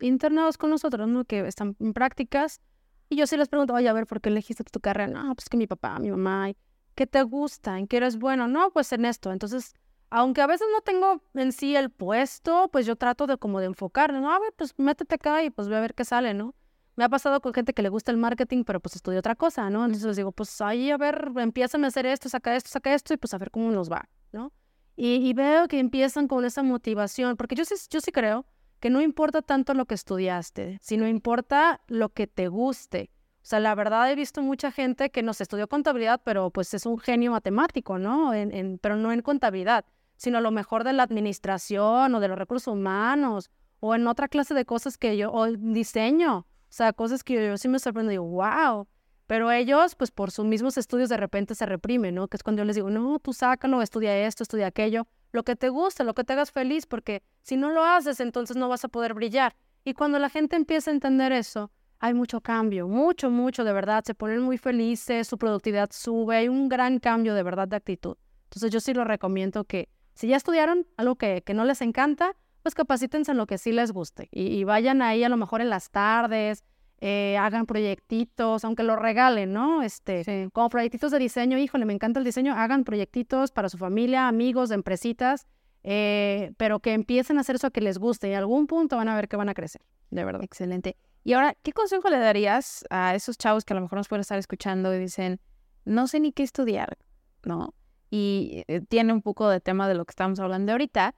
internados 0.00 0.58
con 0.58 0.70
nosotros, 0.70 1.08
¿no? 1.08 1.24
Que 1.24 1.46
están 1.46 1.76
en 1.80 1.92
prácticas. 1.92 2.60
Y 3.08 3.16
yo 3.16 3.26
sí 3.26 3.36
les 3.36 3.48
pregunto, 3.48 3.74
oye, 3.74 3.88
a 3.88 3.92
ver, 3.92 4.06
¿por 4.06 4.20
qué 4.20 4.30
elegiste 4.30 4.64
tu 4.64 4.80
carrera? 4.80 5.08
No, 5.08 5.34
pues 5.34 5.48
que 5.48 5.56
mi 5.56 5.66
papá, 5.66 5.98
mi 5.98 6.10
mamá. 6.10 6.52
¿Qué 6.94 7.06
te 7.06 7.22
gusta? 7.22 7.78
¿En 7.78 7.86
qué 7.86 7.98
eres 7.98 8.16
bueno? 8.18 8.48
No, 8.48 8.70
pues 8.70 8.92
en 8.92 9.04
esto. 9.04 9.32
Entonces, 9.32 9.74
aunque 10.10 10.40
a 10.40 10.46
veces 10.46 10.66
no 10.72 10.80
tengo 10.80 11.22
en 11.34 11.52
sí 11.52 11.76
el 11.76 11.90
puesto, 11.90 12.68
pues 12.72 12.86
yo 12.86 12.96
trato 12.96 13.26
de 13.26 13.36
como 13.36 13.60
de 13.60 13.66
enfocarme, 13.66 14.20
¿no? 14.20 14.30
A 14.32 14.38
ver, 14.38 14.52
pues 14.56 14.74
métete 14.78 15.16
acá 15.16 15.42
y 15.42 15.50
pues 15.50 15.68
ve 15.68 15.76
a 15.76 15.80
ver 15.80 15.94
qué 15.94 16.04
sale, 16.04 16.34
¿no? 16.34 16.54
Me 16.96 17.04
ha 17.04 17.08
pasado 17.08 17.40
con 17.40 17.52
gente 17.52 17.72
que 17.72 17.82
le 17.82 17.88
gusta 17.88 18.12
el 18.12 18.18
marketing, 18.18 18.62
pero 18.64 18.78
pues 18.80 18.94
estudia 18.94 19.18
otra 19.18 19.34
cosa, 19.34 19.68
¿no? 19.70 19.84
Entonces 19.84 20.06
les 20.06 20.16
digo, 20.16 20.30
pues 20.30 20.60
ahí 20.60 20.90
a 20.90 20.96
ver, 20.96 21.32
empiezan 21.36 21.84
a 21.84 21.88
hacer 21.88 22.06
esto, 22.06 22.28
saca 22.28 22.54
esto, 22.54 22.70
saca 22.70 22.94
esto 22.94 23.14
y 23.14 23.16
pues 23.16 23.34
a 23.34 23.38
ver 23.38 23.50
cómo 23.50 23.70
nos 23.70 23.90
va, 23.90 24.08
¿no? 24.32 24.52
Y, 24.96 25.16
y 25.16 25.32
veo 25.32 25.66
que 25.66 25.80
empiezan 25.80 26.28
con 26.28 26.44
esa 26.44 26.62
motivación, 26.62 27.36
porque 27.36 27.56
yo 27.56 27.64
sí, 27.64 27.74
yo 27.90 28.00
sí 28.00 28.12
creo 28.12 28.46
que 28.78 28.90
no 28.90 29.00
importa 29.00 29.42
tanto 29.42 29.74
lo 29.74 29.86
que 29.86 29.94
estudiaste, 29.94 30.78
sino 30.82 31.08
importa 31.08 31.80
lo 31.88 32.10
que 32.10 32.26
te 32.26 32.48
guste. 32.48 33.10
O 33.44 33.46
sea, 33.46 33.60
la 33.60 33.74
verdad 33.74 34.10
he 34.10 34.14
visto 34.14 34.40
mucha 34.40 34.72
gente 34.72 35.10
que 35.10 35.22
nos 35.22 35.42
estudió 35.42 35.68
contabilidad, 35.68 36.18
pero 36.24 36.48
pues 36.48 36.72
es 36.72 36.86
un 36.86 36.98
genio 36.98 37.32
matemático, 37.32 37.98
¿no? 37.98 38.32
En, 38.32 38.78
pero 38.78 38.96
no 38.96 39.12
en 39.12 39.20
contabilidad, 39.20 39.84
sino 40.16 40.38
a 40.38 40.40
lo 40.40 40.50
mejor 40.50 40.82
de 40.82 40.94
la 40.94 41.02
administración 41.02 42.14
o 42.14 42.20
de 42.20 42.28
los 42.28 42.38
recursos 42.38 42.72
humanos 42.72 43.50
o 43.80 43.94
en 43.94 44.06
otra 44.06 44.28
clase 44.28 44.54
de 44.54 44.64
cosas 44.64 44.96
que 44.96 45.18
yo, 45.18 45.30
o 45.30 45.46
diseño, 45.46 46.38
o 46.38 46.46
sea, 46.70 46.94
cosas 46.94 47.22
que 47.22 47.34
yo, 47.34 47.58
sí 47.58 47.68
me 47.68 47.78
sorprendo 47.78 48.12
y 48.12 48.14
digo, 48.14 48.24
wow. 48.24 48.88
Pero 49.26 49.50
ellos, 49.50 49.94
pues 49.94 50.10
por 50.10 50.30
sus 50.30 50.46
mismos 50.46 50.78
estudios 50.78 51.10
de 51.10 51.18
repente 51.18 51.54
se 51.54 51.66
reprimen, 51.66 52.14
¿no? 52.14 52.28
Que 52.28 52.38
es 52.38 52.42
cuando 52.42 52.62
yo 52.62 52.64
les 52.64 52.76
digo, 52.76 52.88
no, 52.88 53.18
tú 53.18 53.34
sácalo, 53.34 53.82
estudia 53.82 54.26
esto, 54.26 54.42
estudia 54.42 54.68
aquello, 54.68 55.06
lo 55.32 55.42
que 55.42 55.54
te 55.54 55.68
guste, 55.68 56.02
lo 56.02 56.14
que 56.14 56.24
te 56.24 56.32
hagas 56.32 56.50
feliz, 56.50 56.86
porque 56.86 57.22
si 57.42 57.58
no 57.58 57.68
lo 57.72 57.84
haces, 57.84 58.20
entonces 58.20 58.56
no 58.56 58.70
vas 58.70 58.86
a 58.86 58.88
poder 58.88 59.12
brillar. 59.12 59.54
Y 59.84 59.92
cuando 59.92 60.18
la 60.18 60.30
gente 60.30 60.56
empieza 60.56 60.90
a 60.90 60.94
entender 60.94 61.30
eso, 61.32 61.70
hay 61.98 62.14
mucho 62.14 62.40
cambio, 62.40 62.88
mucho, 62.88 63.30
mucho 63.30 63.64
de 63.64 63.72
verdad. 63.72 64.04
Se 64.04 64.14
ponen 64.14 64.40
muy 64.40 64.58
felices, 64.58 65.26
su 65.26 65.38
productividad 65.38 65.90
sube, 65.92 66.36
hay 66.36 66.48
un 66.48 66.68
gran 66.68 66.98
cambio 66.98 67.34
de 67.34 67.42
verdad 67.42 67.68
de 67.68 67.76
actitud. 67.76 68.16
Entonces 68.44 68.70
yo 68.70 68.80
sí 68.80 68.94
lo 68.94 69.04
recomiendo 69.04 69.64
que 69.64 69.88
si 70.14 70.28
ya 70.28 70.36
estudiaron 70.36 70.86
algo 70.96 71.16
que, 71.16 71.42
que 71.42 71.54
no 71.54 71.64
les 71.64 71.80
encanta, 71.80 72.36
pues 72.64 72.74
capacítense 72.74 73.30
en 73.30 73.36
lo 73.36 73.46
que 73.46 73.58
sí 73.58 73.72
les 73.72 73.92
guste 73.92 74.28
y, 74.32 74.64
vayan 74.64 75.02
ahí 75.02 75.22
a 75.22 75.28
lo 75.28 75.36
mejor 75.36 75.60
en 75.60 75.68
las 75.68 75.90
tardes, 75.90 76.64
eh, 76.98 77.36
hagan 77.36 77.66
proyectitos, 77.66 78.64
aunque 78.64 78.82
lo 78.82 78.96
regalen, 78.96 79.52
¿no? 79.52 79.82
Este, 79.82 80.48
como 80.50 80.70
proyectitos 80.70 81.12
de 81.12 81.18
diseño, 81.18 81.58
híjole, 81.58 81.84
me 81.84 81.92
encanta 81.92 82.20
el 82.20 82.24
diseño, 82.24 82.54
hagan 82.54 82.84
proyectitos 82.84 83.52
para 83.52 83.68
su 83.68 83.76
familia, 83.76 84.28
amigos, 84.28 84.70
empresitas, 84.70 85.46
eh, 85.82 86.52
pero 86.56 86.80
que 86.80 86.94
empiecen 86.94 87.36
a 87.36 87.42
hacer 87.42 87.56
eso 87.56 87.70
que 87.70 87.82
les 87.82 87.98
guste 87.98 88.28
y 88.28 88.32
en 88.32 88.38
algún 88.38 88.66
punto 88.66 88.96
van 88.96 89.10
a 89.10 89.14
ver 89.14 89.28
que 89.28 89.36
van 89.36 89.50
a 89.50 89.54
crecer, 89.54 89.82
de 90.10 90.24
verdad. 90.24 90.42
Excelente. 90.42 90.96
Y 91.24 91.32
ahora, 91.32 91.56
¿qué 91.62 91.72
consejo 91.72 92.10
le 92.10 92.18
darías 92.18 92.84
a 92.90 93.14
esos 93.14 93.38
chavos 93.38 93.64
que 93.64 93.72
a 93.72 93.76
lo 93.76 93.80
mejor 93.80 93.96
nos 93.96 94.08
pueden 94.08 94.20
estar 94.20 94.38
escuchando 94.38 94.94
y 94.94 94.98
dicen, 94.98 95.40
no 95.86 96.06
sé 96.06 96.20
ni 96.20 96.32
qué 96.32 96.42
estudiar, 96.42 96.98
¿no? 97.44 97.74
Y 98.10 98.62
eh, 98.68 98.82
tiene 98.82 99.14
un 99.14 99.22
poco 99.22 99.48
de 99.48 99.60
tema 99.60 99.88
de 99.88 99.94
lo 99.94 100.04
que 100.04 100.12
estamos 100.12 100.38
hablando 100.38 100.72
ahorita, 100.72 101.14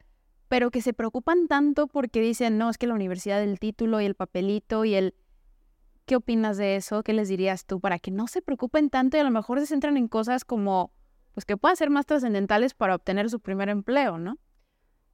pero 0.49 0.71
que 0.71 0.81
se 0.81 0.93
preocupan 0.93 1.49
tanto 1.49 1.89
porque 1.89 2.21
dicen, 2.21 2.57
no, 2.57 2.71
es 2.71 2.79
que 2.79 2.87
la 2.87 2.95
universidad 2.95 3.41
del 3.41 3.59
título 3.59 4.01
y 4.01 4.07
el 4.07 4.15
papelito 4.15 4.85
y 4.85 4.95
el... 4.95 5.15
¿Qué 6.05 6.15
opinas 6.15 6.57
de 6.57 6.77
eso? 6.77 7.03
¿Qué 7.03 7.13
les 7.13 7.29
dirías 7.29 7.67
tú 7.67 7.81
para 7.81 7.99
que 7.99 8.13
no 8.13 8.29
se 8.29 8.41
preocupen 8.41 8.91
tanto 8.91 9.17
y 9.17 9.21
a 9.21 9.25
lo 9.25 9.33
mejor 9.33 9.59
se 9.59 9.67
centran 9.67 9.97
en 9.97 10.07
cosas 10.07 10.45
como, 10.45 10.93
pues 11.35 11.45
que 11.45 11.57
puedan 11.57 11.77
ser 11.77 11.91
más 11.91 12.07
trascendentales 12.07 12.75
para 12.75 12.95
obtener 12.95 13.29
su 13.29 13.41
primer 13.41 13.69
empleo, 13.69 14.17
¿no? 14.17 14.39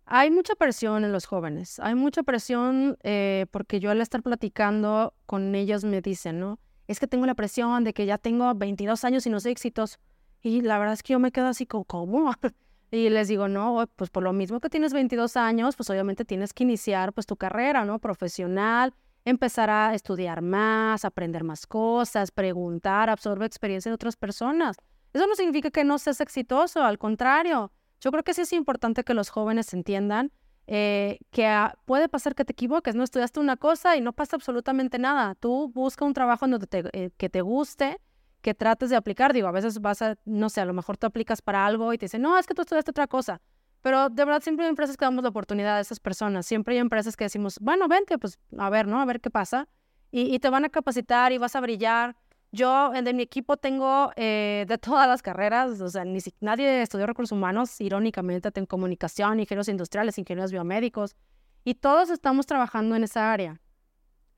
Hay 0.04 0.30
mucha 0.30 0.54
presión 0.54 1.04
en 1.04 1.12
los 1.12 1.26
jóvenes, 1.26 1.78
hay 1.78 1.94
mucha 1.94 2.22
presión 2.22 2.98
eh, 3.02 3.46
porque 3.50 3.80
yo 3.80 3.90
al 3.90 4.00
estar 4.00 4.22
platicando 4.22 5.14
con 5.26 5.54
ellos 5.54 5.84
me 5.84 6.00
dicen, 6.00 6.40
¿no? 6.40 6.58
Es 6.88 7.00
que 7.00 7.06
tengo 7.06 7.24
la 7.26 7.34
presión 7.34 7.84
de 7.84 7.94
que 7.94 8.04
ya 8.04 8.18
tengo 8.18 8.52
22 8.54 9.04
años 9.04 9.26
y 9.26 9.30
no 9.30 9.40
soy 9.40 9.52
exitoso. 9.52 9.98
Y 10.42 10.60
la 10.60 10.78
verdad 10.78 10.94
es 10.94 11.02
que 11.02 11.12
yo 11.12 11.20
me 11.20 11.30
quedo 11.30 11.46
así 11.46 11.66
como, 11.66 11.84
¿cómo? 11.84 12.32
Y 12.94 13.08
les 13.08 13.28
digo, 13.28 13.48
no, 13.48 13.88
pues 13.96 14.10
por 14.10 14.22
lo 14.22 14.34
mismo 14.34 14.60
que 14.60 14.68
tienes 14.68 14.92
22 14.92 15.38
años, 15.38 15.76
pues 15.76 15.88
obviamente 15.88 16.26
tienes 16.26 16.52
que 16.52 16.64
iniciar 16.64 17.14
pues 17.14 17.24
tu 17.26 17.36
carrera, 17.38 17.86
¿no? 17.86 17.98
Profesional, 17.98 18.92
empezar 19.24 19.70
a 19.70 19.94
estudiar 19.94 20.42
más, 20.42 21.06
aprender 21.06 21.42
más 21.42 21.66
cosas, 21.66 22.30
preguntar, 22.30 23.08
absorber 23.08 23.46
experiencia 23.46 23.90
de 23.90 23.94
otras 23.94 24.16
personas. 24.16 24.76
Eso 25.14 25.26
no 25.26 25.34
significa 25.34 25.70
que 25.70 25.84
no 25.84 25.98
seas 25.98 26.20
exitoso, 26.20 26.82
al 26.82 26.98
contrario. 26.98 27.72
Yo 28.02 28.10
creo 28.10 28.24
que 28.24 28.34
sí 28.34 28.40
es 28.40 28.52
importante 28.52 29.04
que 29.04 29.14
los 29.14 29.30
jóvenes 29.30 29.72
entiendan 29.72 30.32
eh, 30.66 31.18
que 31.30 31.48
puede 31.84 32.08
pasar 32.08 32.34
que 32.34 32.44
te 32.44 32.52
equivoques, 32.52 32.94
no 32.94 33.04
estudiaste 33.04 33.38
una 33.40 33.56
cosa 33.56 33.96
y 33.96 34.00
no 34.00 34.12
pasa 34.12 34.36
absolutamente 34.36 34.98
nada. 34.98 35.34
Tú 35.36 35.70
busca 35.72 36.04
un 36.04 36.12
trabajo 36.12 36.46
donde 36.46 36.66
te, 36.66 36.84
eh, 36.92 37.10
que 37.16 37.28
te 37.28 37.42
guste, 37.42 38.00
que 38.40 38.54
trates 38.54 38.90
de 38.90 38.96
aplicar. 38.96 39.32
Digo, 39.32 39.46
a 39.46 39.52
veces 39.52 39.80
vas 39.80 40.02
a, 40.02 40.16
no 40.24 40.48
sé, 40.48 40.60
a 40.60 40.64
lo 40.64 40.72
mejor 40.72 40.96
tú 40.96 41.06
aplicas 41.06 41.42
para 41.42 41.64
algo 41.64 41.92
y 41.92 41.98
te 41.98 42.06
dicen, 42.06 42.22
no, 42.22 42.38
es 42.38 42.46
que 42.46 42.54
tú 42.54 42.62
estudiaste 42.62 42.90
otra 42.90 43.06
cosa. 43.06 43.40
Pero 43.82 44.08
de 44.08 44.24
verdad 44.24 44.42
siempre 44.42 44.64
hay 44.64 44.70
empresas 44.70 44.96
que 44.96 45.04
damos 45.04 45.22
la 45.22 45.30
oportunidad 45.30 45.76
a 45.76 45.80
esas 45.80 46.00
personas. 46.00 46.46
Siempre 46.46 46.74
hay 46.74 46.80
empresas 46.80 47.16
que 47.16 47.24
decimos, 47.24 47.58
bueno, 47.60 47.88
vente, 47.88 48.18
pues 48.18 48.38
a 48.58 48.70
ver, 48.70 48.86
¿no? 48.86 49.00
A 49.00 49.04
ver 49.04 49.20
qué 49.20 49.30
pasa. 49.30 49.68
Y, 50.10 50.34
y 50.34 50.38
te 50.38 50.50
van 50.50 50.64
a 50.64 50.68
capacitar 50.68 51.32
y 51.32 51.38
vas 51.38 51.56
a 51.56 51.60
brillar. 51.60 52.16
Yo 52.54 52.90
de 52.90 53.14
mi 53.14 53.22
equipo 53.22 53.56
tengo 53.56 54.12
eh, 54.14 54.66
de 54.68 54.76
todas 54.76 55.08
las 55.08 55.22
carreras, 55.22 55.80
o 55.80 55.88
sea, 55.88 56.04
ni 56.04 56.20
si, 56.20 56.34
nadie 56.40 56.82
estudió 56.82 57.06
recursos 57.06 57.32
humanos, 57.32 57.80
irónicamente, 57.80 58.52
tengo 58.52 58.68
comunicación, 58.68 59.40
ingenieros 59.40 59.68
industriales, 59.68 60.18
ingenieros 60.18 60.52
biomédicos, 60.52 61.16
y 61.64 61.74
todos 61.74 62.10
estamos 62.10 62.44
trabajando 62.44 62.94
en 62.94 63.04
esa 63.04 63.32
área. 63.32 63.62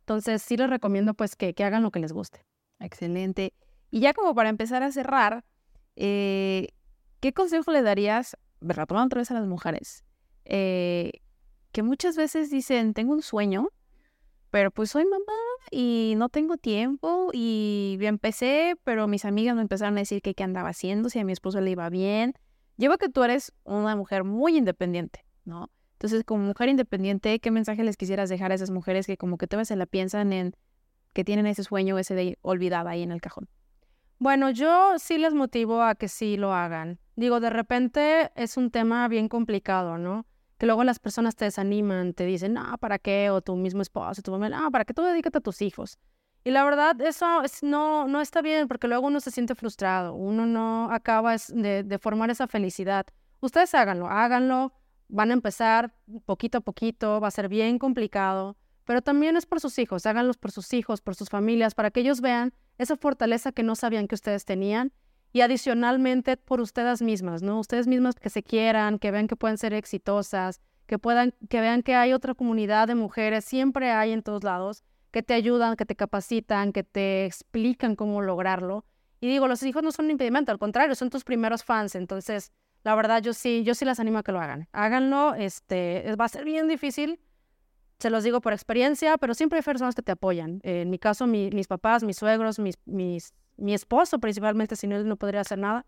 Entonces, 0.00 0.42
sí 0.42 0.56
les 0.56 0.70
recomiendo 0.70 1.14
pues 1.14 1.34
que, 1.34 1.52
hagan 1.58 1.82
lo 1.82 1.90
que 1.90 1.98
les 1.98 2.12
guste. 2.12 2.44
Excelente. 2.78 3.52
Y 3.90 3.98
ya 3.98 4.14
como 4.14 4.32
para 4.32 4.48
empezar 4.48 4.84
a 4.84 4.92
cerrar, 4.92 5.44
eh, 5.96 6.68
¿qué 7.18 7.32
consejo 7.32 7.72
le 7.72 7.82
darías, 7.82 8.36
retomando 8.60 9.06
otra 9.06 9.22
vez 9.22 9.30
a 9.32 9.34
las 9.34 9.46
mujeres, 9.46 10.04
eh, 10.44 11.20
que 11.72 11.82
muchas 11.82 12.16
veces 12.16 12.48
dicen, 12.48 12.94
tengo 12.94 13.12
un 13.12 13.22
sueño, 13.22 13.70
pero 14.54 14.70
pues 14.70 14.90
soy 14.90 15.04
mamá 15.04 15.32
y 15.72 16.14
no 16.16 16.28
tengo 16.28 16.56
tiempo 16.56 17.30
y 17.32 17.98
empecé, 18.02 18.76
pero 18.84 19.08
mis 19.08 19.24
amigas 19.24 19.56
me 19.56 19.62
empezaron 19.62 19.96
a 19.96 20.02
decir 20.02 20.22
que 20.22 20.32
qué 20.34 20.44
andaba 20.44 20.68
haciendo, 20.68 21.08
si 21.08 21.18
a 21.18 21.24
mi 21.24 21.32
esposo 21.32 21.60
le 21.60 21.72
iba 21.72 21.90
bien. 21.90 22.34
Llevo 22.76 22.96
que 22.96 23.08
tú 23.08 23.24
eres 23.24 23.52
una 23.64 23.96
mujer 23.96 24.22
muy 24.22 24.56
independiente, 24.56 25.24
¿no? 25.44 25.72
Entonces, 25.94 26.22
como 26.22 26.44
mujer 26.44 26.68
independiente, 26.68 27.40
¿qué 27.40 27.50
mensaje 27.50 27.82
les 27.82 27.96
quisieras 27.96 28.28
dejar 28.28 28.52
a 28.52 28.54
esas 28.54 28.70
mujeres 28.70 29.08
que 29.08 29.16
como 29.16 29.38
que 29.38 29.48
todavía 29.48 29.64
se 29.64 29.74
la 29.74 29.86
piensan 29.86 30.32
en 30.32 30.54
que 31.14 31.24
tienen 31.24 31.46
ese 31.46 31.64
sueño, 31.64 31.98
ese 31.98 32.14
de 32.14 32.38
olvidada 32.42 32.90
ahí 32.90 33.02
en 33.02 33.10
el 33.10 33.20
cajón? 33.20 33.48
Bueno, 34.20 34.50
yo 34.50 35.00
sí 35.00 35.18
les 35.18 35.34
motivo 35.34 35.82
a 35.82 35.96
que 35.96 36.06
sí 36.06 36.36
lo 36.36 36.54
hagan. 36.54 37.00
Digo, 37.16 37.40
de 37.40 37.50
repente 37.50 38.30
es 38.36 38.56
un 38.56 38.70
tema 38.70 39.08
bien 39.08 39.28
complicado, 39.28 39.98
¿no? 39.98 40.26
Que 40.58 40.66
luego 40.66 40.84
las 40.84 40.98
personas 40.98 41.36
te 41.36 41.44
desaniman, 41.44 42.14
te 42.14 42.24
dicen, 42.24 42.54
no, 42.54 42.78
¿para 42.78 42.98
qué? 42.98 43.30
O 43.30 43.40
tu 43.40 43.56
mismo 43.56 43.82
esposo, 43.82 44.22
tu 44.22 44.30
mamá, 44.30 44.48
no, 44.48 44.70
¿para 44.70 44.84
qué 44.84 44.94
tú 44.94 45.02
dedícate 45.02 45.38
a 45.38 45.40
tus 45.40 45.62
hijos? 45.62 45.98
Y 46.44 46.50
la 46.50 46.62
verdad, 46.64 47.00
eso 47.00 47.42
es, 47.42 47.62
no, 47.62 48.06
no 48.06 48.20
está 48.20 48.42
bien 48.42 48.68
porque 48.68 48.86
luego 48.86 49.06
uno 49.06 49.20
se 49.20 49.30
siente 49.30 49.54
frustrado, 49.54 50.14
uno 50.14 50.46
no 50.46 50.90
acaba 50.92 51.36
de, 51.48 51.82
de 51.82 51.98
formar 51.98 52.30
esa 52.30 52.46
felicidad. 52.46 53.06
Ustedes 53.40 53.74
háganlo, 53.74 54.08
háganlo, 54.08 54.72
van 55.08 55.30
a 55.30 55.34
empezar 55.34 55.94
poquito 56.26 56.58
a 56.58 56.60
poquito, 56.60 57.20
va 57.20 57.28
a 57.28 57.30
ser 57.30 57.48
bien 57.48 57.78
complicado, 57.78 58.56
pero 58.84 59.00
también 59.00 59.36
es 59.36 59.46
por 59.46 59.60
sus 59.60 59.78
hijos, 59.78 60.04
háganlos 60.06 60.36
por 60.36 60.50
sus 60.50 60.72
hijos, 60.74 61.00
por 61.00 61.14
sus 61.14 61.30
familias, 61.30 61.74
para 61.74 61.90
que 61.90 62.00
ellos 62.00 62.20
vean 62.20 62.52
esa 62.78 62.96
fortaleza 62.96 63.52
que 63.52 63.62
no 63.62 63.74
sabían 63.74 64.06
que 64.06 64.14
ustedes 64.14 64.44
tenían 64.44 64.92
y 65.34 65.40
adicionalmente 65.40 66.36
por 66.36 66.60
ustedes 66.60 67.02
mismas, 67.02 67.42
¿no? 67.42 67.58
Ustedes 67.58 67.88
mismas 67.88 68.14
que 68.14 68.30
se 68.30 68.44
quieran, 68.44 69.00
que 69.00 69.10
vean 69.10 69.26
que 69.26 69.34
pueden 69.34 69.58
ser 69.58 69.74
exitosas, 69.74 70.60
que 70.86 70.96
puedan, 70.96 71.34
que 71.50 71.60
vean 71.60 71.82
que 71.82 71.96
hay 71.96 72.12
otra 72.12 72.34
comunidad 72.34 72.86
de 72.86 72.94
mujeres, 72.94 73.44
siempre 73.44 73.90
hay 73.90 74.12
en 74.12 74.22
todos 74.22 74.44
lados, 74.44 74.84
que 75.10 75.24
te 75.24 75.34
ayudan, 75.34 75.74
que 75.74 75.86
te 75.86 75.96
capacitan, 75.96 76.72
que 76.72 76.84
te 76.84 77.26
explican 77.26 77.96
cómo 77.96 78.22
lograrlo. 78.22 78.84
Y 79.20 79.26
digo, 79.26 79.48
los 79.48 79.60
hijos 79.64 79.82
no 79.82 79.90
son 79.90 80.04
un 80.04 80.12
impedimento, 80.12 80.52
al 80.52 80.60
contrario, 80.60 80.94
son 80.94 81.10
tus 81.10 81.24
primeros 81.24 81.64
fans, 81.64 81.96
entonces, 81.96 82.52
la 82.84 82.94
verdad, 82.94 83.20
yo 83.20 83.32
sí, 83.32 83.64
yo 83.64 83.74
sí 83.74 83.84
las 83.84 83.98
animo 83.98 84.18
a 84.18 84.22
que 84.22 84.30
lo 84.30 84.40
hagan. 84.40 84.68
Háganlo, 84.70 85.34
este, 85.34 86.14
va 86.14 86.26
a 86.26 86.28
ser 86.28 86.44
bien 86.44 86.68
difícil, 86.68 87.18
se 87.98 88.10
los 88.10 88.24
digo 88.24 88.40
por 88.40 88.52
experiencia, 88.52 89.16
pero 89.18 89.34
siempre 89.34 89.58
hay 89.58 89.62
personas 89.62 89.94
que 89.94 90.02
te 90.02 90.12
apoyan. 90.12 90.60
en 90.62 90.90
mi 90.90 90.98
caso, 90.98 91.26
mis 91.26 91.66
papás, 91.66 92.02
mis 92.02 92.16
suegros, 92.16 92.58
mi 92.58 93.74
esposo 93.74 94.18
principalmente, 94.18 94.76
si 94.76 94.86
no 94.86 94.96
él 94.96 95.08
no 95.08 95.16
podría 95.16 95.40
hacer 95.40 95.58
nada, 95.58 95.86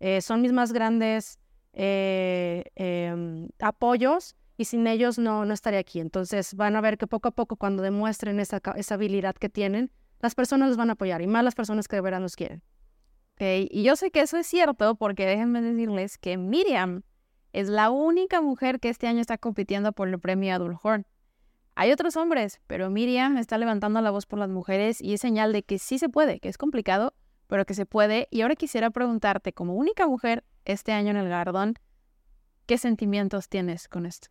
eh, 0.00 0.20
son 0.20 0.40
mis 0.42 0.52
más 0.52 0.72
grandes 0.72 1.38
eh, 1.72 2.64
em, 2.76 3.48
apoyos 3.58 4.36
y 4.56 4.64
sin 4.64 4.86
ellos 4.86 5.18
no, 5.18 5.44
no 5.44 5.54
estaría 5.54 5.80
aquí. 5.80 6.00
Entonces 6.00 6.54
van 6.54 6.76
a 6.76 6.80
ver 6.80 6.98
que 6.98 7.06
poco 7.06 7.28
a 7.28 7.30
poco 7.32 7.56
cuando 7.56 7.82
demuestren 7.82 8.40
esa, 8.40 8.60
esa 8.76 8.94
habilidad 8.94 9.34
que 9.34 9.48
tienen, 9.48 9.90
las 10.20 10.34
personas 10.34 10.68
los 10.68 10.76
van 10.76 10.90
a 10.90 10.94
apoyar 10.94 11.22
y 11.22 11.26
más 11.26 11.44
las 11.44 11.54
personas 11.54 11.88
que 11.88 11.96
de 11.96 12.02
verdad 12.02 12.20
nos 12.20 12.36
quieren. 12.36 12.62
Okay. 13.34 13.68
Y 13.70 13.84
yo 13.84 13.94
sé 13.94 14.10
que 14.10 14.20
eso 14.20 14.36
es 14.36 14.46
cierto 14.46 14.96
porque 14.96 15.26
déjenme 15.26 15.62
decirles 15.62 16.18
que 16.18 16.36
Miriam 16.36 17.02
es 17.52 17.68
la 17.68 17.90
única 17.90 18.40
mujer 18.40 18.80
que 18.80 18.88
este 18.88 19.06
año 19.06 19.20
está 19.20 19.38
compitiendo 19.38 19.92
por 19.92 20.08
el 20.08 20.18
premio 20.18 20.54
Adulhorn. 20.54 21.06
Hay 21.80 21.92
otros 21.92 22.16
hombres, 22.16 22.60
pero 22.66 22.90
Miriam 22.90 23.36
está 23.36 23.56
levantando 23.56 24.00
la 24.00 24.10
voz 24.10 24.26
por 24.26 24.40
las 24.40 24.50
mujeres 24.50 25.00
y 25.00 25.14
es 25.14 25.20
señal 25.20 25.52
de 25.52 25.62
que 25.62 25.78
sí 25.78 26.00
se 26.00 26.08
puede, 26.08 26.40
que 26.40 26.48
es 26.48 26.58
complicado, 26.58 27.14
pero 27.46 27.64
que 27.66 27.74
se 27.74 27.86
puede. 27.86 28.26
Y 28.32 28.40
ahora 28.40 28.56
quisiera 28.56 28.90
preguntarte, 28.90 29.52
como 29.52 29.74
única 29.76 30.08
mujer 30.08 30.42
este 30.64 30.90
año 30.90 31.10
en 31.10 31.18
el 31.18 31.28
Gardón, 31.28 31.74
¿qué 32.66 32.78
sentimientos 32.78 33.48
tienes 33.48 33.86
con 33.86 34.06
esto? 34.06 34.26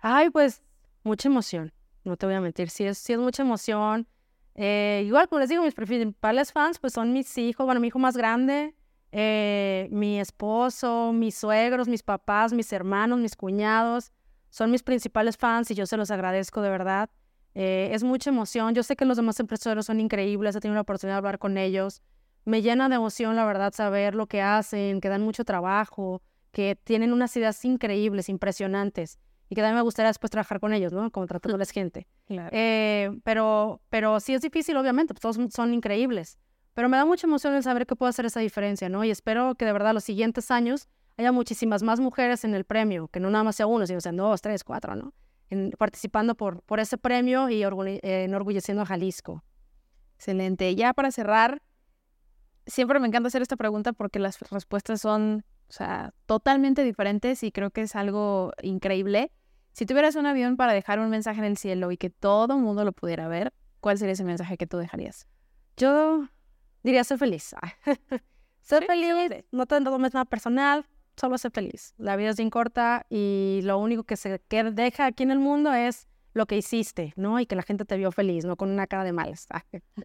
Ay, 0.00 0.30
pues 0.30 0.64
mucha 1.04 1.28
emoción, 1.28 1.72
no 2.02 2.16
te 2.16 2.26
voy 2.26 2.34
a 2.34 2.40
mentir, 2.40 2.68
sí 2.68 2.82
es, 2.82 2.98
sí 2.98 3.12
es 3.12 3.20
mucha 3.20 3.44
emoción. 3.44 4.08
Eh, 4.56 5.04
igual, 5.06 5.28
como 5.28 5.38
les 5.38 5.50
digo, 5.50 5.62
mis 5.62 5.74
principales 5.74 6.50
fans 6.50 6.80
pues 6.80 6.94
son 6.94 7.12
mis 7.12 7.38
hijos, 7.38 7.64
bueno, 7.64 7.80
mi 7.80 7.86
hijo 7.86 8.00
más 8.00 8.16
grande, 8.16 8.74
eh, 9.12 9.86
mi 9.92 10.18
esposo, 10.18 11.12
mis 11.12 11.36
suegros, 11.36 11.86
mis 11.86 12.02
papás, 12.02 12.52
mis 12.52 12.72
hermanos, 12.72 13.20
mis 13.20 13.36
cuñados 13.36 14.10
son 14.52 14.70
mis 14.70 14.82
principales 14.82 15.38
fans 15.38 15.70
y 15.70 15.74
yo 15.74 15.86
se 15.86 15.96
los 15.96 16.10
agradezco 16.10 16.60
de 16.60 16.68
verdad. 16.68 17.08
Eh, 17.54 17.88
es 17.92 18.04
mucha 18.04 18.28
emoción. 18.28 18.74
Yo 18.74 18.82
sé 18.82 18.96
que 18.96 19.06
los 19.06 19.16
demás 19.16 19.40
empresarios 19.40 19.86
son 19.86 19.98
increíbles, 19.98 20.54
he 20.54 20.60
tenido 20.60 20.74
la 20.74 20.82
oportunidad 20.82 21.14
de 21.14 21.18
hablar 21.18 21.38
con 21.38 21.56
ellos. 21.56 22.02
Me 22.44 22.60
llena 22.60 22.90
de 22.90 22.96
emoción, 22.96 23.34
la 23.34 23.46
verdad, 23.46 23.72
saber 23.72 24.14
lo 24.14 24.26
que 24.26 24.42
hacen, 24.42 25.00
que 25.00 25.08
dan 25.08 25.22
mucho 25.22 25.44
trabajo, 25.44 26.20
que 26.50 26.78
tienen 26.84 27.14
unas 27.14 27.34
ideas 27.34 27.64
increíbles, 27.64 28.28
impresionantes. 28.28 29.18
Y 29.48 29.54
que 29.54 29.62
también 29.62 29.76
me 29.76 29.82
gustaría 29.82 30.08
después 30.08 30.30
trabajar 30.30 30.60
con 30.60 30.74
ellos, 30.74 30.92
¿no? 30.92 31.10
Como 31.10 31.26
tratándoles 31.26 31.70
gente. 31.72 32.06
Eh, 32.28 33.10
pero, 33.24 33.80
pero 33.88 34.20
sí 34.20 34.34
es 34.34 34.42
difícil, 34.42 34.76
obviamente, 34.76 35.14
pues 35.14 35.22
todos 35.22 35.38
son 35.50 35.72
increíbles. 35.72 36.38
Pero 36.74 36.90
me 36.90 36.98
da 36.98 37.06
mucha 37.06 37.26
emoción 37.26 37.54
el 37.54 37.62
saber 37.62 37.86
que 37.86 37.96
puedo 37.96 38.10
hacer 38.10 38.26
esa 38.26 38.40
diferencia, 38.40 38.90
¿no? 38.90 39.02
Y 39.02 39.10
espero 39.10 39.54
que 39.54 39.64
de 39.64 39.72
verdad 39.72 39.94
los 39.94 40.04
siguientes 40.04 40.50
años 40.50 40.88
haya 41.16 41.32
muchísimas 41.32 41.82
más 41.82 42.00
mujeres 42.00 42.44
en 42.44 42.54
el 42.54 42.64
premio, 42.64 43.08
que 43.08 43.20
no 43.20 43.30
nada 43.30 43.44
más 43.44 43.56
sea 43.56 43.66
uno, 43.66 43.86
sino 43.86 44.00
sean 44.00 44.16
dos, 44.16 44.40
tres, 44.40 44.64
cuatro, 44.64 44.96
¿no? 44.96 45.12
participando 45.78 46.34
por, 46.34 46.62
por 46.62 46.80
ese 46.80 46.96
premio 46.96 47.48
y 47.50 47.62
eh, 47.62 48.24
enorgulleciendo 48.24 48.82
a 48.82 48.86
Jalisco. 48.86 49.44
Excelente. 50.16 50.74
Ya 50.74 50.94
para 50.94 51.10
cerrar, 51.10 51.62
siempre 52.66 53.00
me 53.00 53.08
encanta 53.08 53.26
hacer 53.26 53.42
esta 53.42 53.56
pregunta 53.56 53.92
porque 53.92 54.18
las 54.18 54.38
respuestas 54.50 55.00
son, 55.00 55.44
o 55.68 55.72
sea, 55.72 56.14
totalmente 56.26 56.84
diferentes 56.84 57.42
y 57.42 57.52
creo 57.52 57.70
que 57.70 57.82
es 57.82 57.96
algo 57.96 58.52
increíble. 58.62 59.30
Si 59.72 59.86
tuvieras 59.86 60.16
un 60.16 60.26
avión 60.26 60.56
para 60.56 60.72
dejar 60.72 61.00
un 61.00 61.10
mensaje 61.10 61.38
en 61.40 61.46
el 61.46 61.56
cielo 61.56 61.90
y 61.92 61.96
que 61.96 62.10
todo 62.10 62.54
el 62.54 62.60
mundo 62.60 62.84
lo 62.84 62.92
pudiera 62.92 63.26
ver, 63.28 63.52
¿cuál 63.80 63.98
sería 63.98 64.12
ese 64.12 64.24
mensaje 64.24 64.56
que 64.56 64.66
tú 64.66 64.78
dejarías? 64.78 65.26
Yo 65.76 66.28
diría 66.82 67.04
ser 67.04 67.18
feliz. 67.18 67.54
ser 68.60 68.84
feliz, 68.86 69.44
no 69.50 69.66
te 69.66 69.80
tomes 69.80 70.14
nada 70.14 70.24
personal, 70.24 70.86
solo 71.16 71.38
sé 71.38 71.50
feliz. 71.50 71.94
La 71.98 72.16
vida 72.16 72.30
es 72.30 72.36
bien 72.36 72.50
corta 72.50 73.06
y 73.08 73.60
lo 73.64 73.78
único 73.78 74.04
que 74.04 74.16
se 74.16 74.40
deja 74.48 75.06
aquí 75.06 75.22
en 75.22 75.30
el 75.30 75.38
mundo 75.38 75.72
es 75.72 76.08
lo 76.34 76.46
que 76.46 76.56
hiciste, 76.56 77.12
¿no? 77.16 77.40
Y 77.40 77.46
que 77.46 77.56
la 77.56 77.62
gente 77.62 77.84
te 77.84 77.96
vio 77.96 78.10
feliz, 78.12 78.44
no 78.44 78.56
con 78.56 78.70
una 78.70 78.86
cara 78.86 79.04
de 79.04 79.12
mal. 79.12 79.34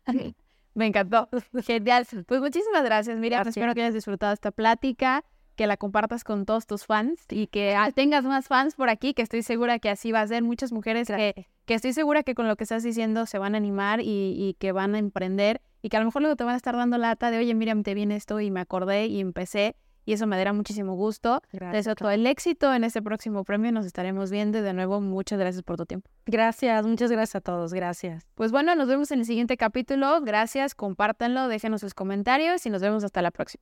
Me 0.73 0.85
encantó. 0.85 1.27
Genial. 1.65 2.05
Pues 2.27 2.41
muchísimas 2.41 2.83
gracias, 2.83 3.17
Miriam. 3.17 3.47
Espero 3.47 3.73
que 3.73 3.81
hayas 3.81 3.93
disfrutado 3.93 4.33
esta 4.33 4.51
plática, 4.51 5.23
que 5.55 5.65
la 5.65 5.75
compartas 5.75 6.23
con 6.23 6.45
todos 6.45 6.67
tus 6.67 6.85
fans 6.85 7.25
y 7.29 7.47
que 7.47 7.75
tengas 7.95 8.23
más 8.25 8.47
fans 8.47 8.75
por 8.75 8.89
aquí, 8.89 9.15
que 9.15 9.23
estoy 9.23 9.41
segura 9.41 9.79
que 9.79 9.89
así 9.89 10.11
va 10.11 10.21
a 10.21 10.27
ser. 10.27 10.43
Muchas 10.43 10.71
mujeres 10.71 11.07
que, 11.07 11.47
que, 11.65 11.73
estoy 11.73 11.93
segura 11.93 12.21
que 12.21 12.35
con 12.35 12.47
lo 12.47 12.55
que 12.57 12.63
estás 12.63 12.83
diciendo 12.83 13.25
se 13.25 13.39
van 13.39 13.55
a 13.55 13.57
animar 13.57 14.01
y, 14.01 14.35
y, 14.37 14.55
que 14.59 14.71
van 14.71 14.93
a 14.93 14.99
emprender 14.99 15.61
y 15.81 15.89
que 15.89 15.97
a 15.97 15.99
lo 15.99 16.05
mejor 16.05 16.21
luego 16.21 16.35
te 16.35 16.43
van 16.43 16.53
a 16.53 16.57
estar 16.57 16.75
dando 16.75 16.99
lata 16.99 17.31
de, 17.31 17.39
oye, 17.39 17.55
Miriam, 17.55 17.81
te 17.81 17.95
viene 17.95 18.15
esto 18.15 18.39
y 18.39 18.51
me 18.51 18.59
acordé 18.59 19.07
y 19.07 19.19
empecé 19.19 19.75
y 20.07 20.13
eso 20.13 20.25
me 20.25 20.37
dará 20.37 20.53
muchísimo 20.53 20.95
gusto. 20.95 21.41
Gracias. 21.51 21.73
Deseo 21.73 21.95
todo 21.95 22.11
el 22.11 22.25
éxito 22.25 22.73
en 22.73 22.85
este 22.85 23.01
próximo 23.01 23.43
premio. 23.43 23.73
Nos 23.73 23.85
estaremos 23.85 24.31
viendo 24.31 24.61
de 24.61 24.71
nuevo 24.71 25.01
muchas 25.01 25.37
gracias 25.37 25.63
por 25.63 25.75
tu 25.75 25.85
tiempo. 25.85 26.09
Gracias, 26.25 26.87
muchas 26.87 27.11
gracias 27.11 27.35
a 27.35 27.41
todos. 27.41 27.73
Gracias. 27.73 28.25
Pues 28.35 28.53
bueno, 28.53 28.73
nos 28.73 28.87
vemos 28.87 29.11
en 29.11 29.19
el 29.19 29.25
siguiente 29.25 29.57
capítulo. 29.57 30.21
Gracias, 30.21 30.75
compártanlo, 30.75 31.49
déjenos 31.49 31.81
sus 31.81 31.93
comentarios 31.93 32.65
y 32.65 32.69
nos 32.69 32.81
vemos 32.81 33.03
hasta 33.03 33.21
la 33.21 33.31
próxima. 33.31 33.61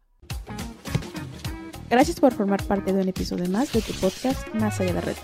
Gracias 1.90 2.20
por 2.20 2.32
formar 2.32 2.62
parte 2.64 2.94
de 2.94 3.02
un 3.02 3.10
episodio 3.10 3.50
más 3.50 3.74
de 3.74 3.82
tu 3.82 3.94
podcast 3.94 4.54
Más 4.54 4.80
allá 4.80 4.90
de 4.90 4.94
la 4.94 5.02
red. 5.02 5.18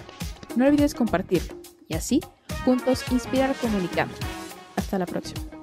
No 0.56 0.66
olvides 0.66 0.96
compartirlo 0.96 1.54
y 1.88 1.94
así 1.94 2.20
juntos 2.66 3.04
inspirar 3.12 3.54
comunicando. 3.62 4.16
Hasta 4.76 4.98
la 4.98 5.06
próxima. 5.06 5.61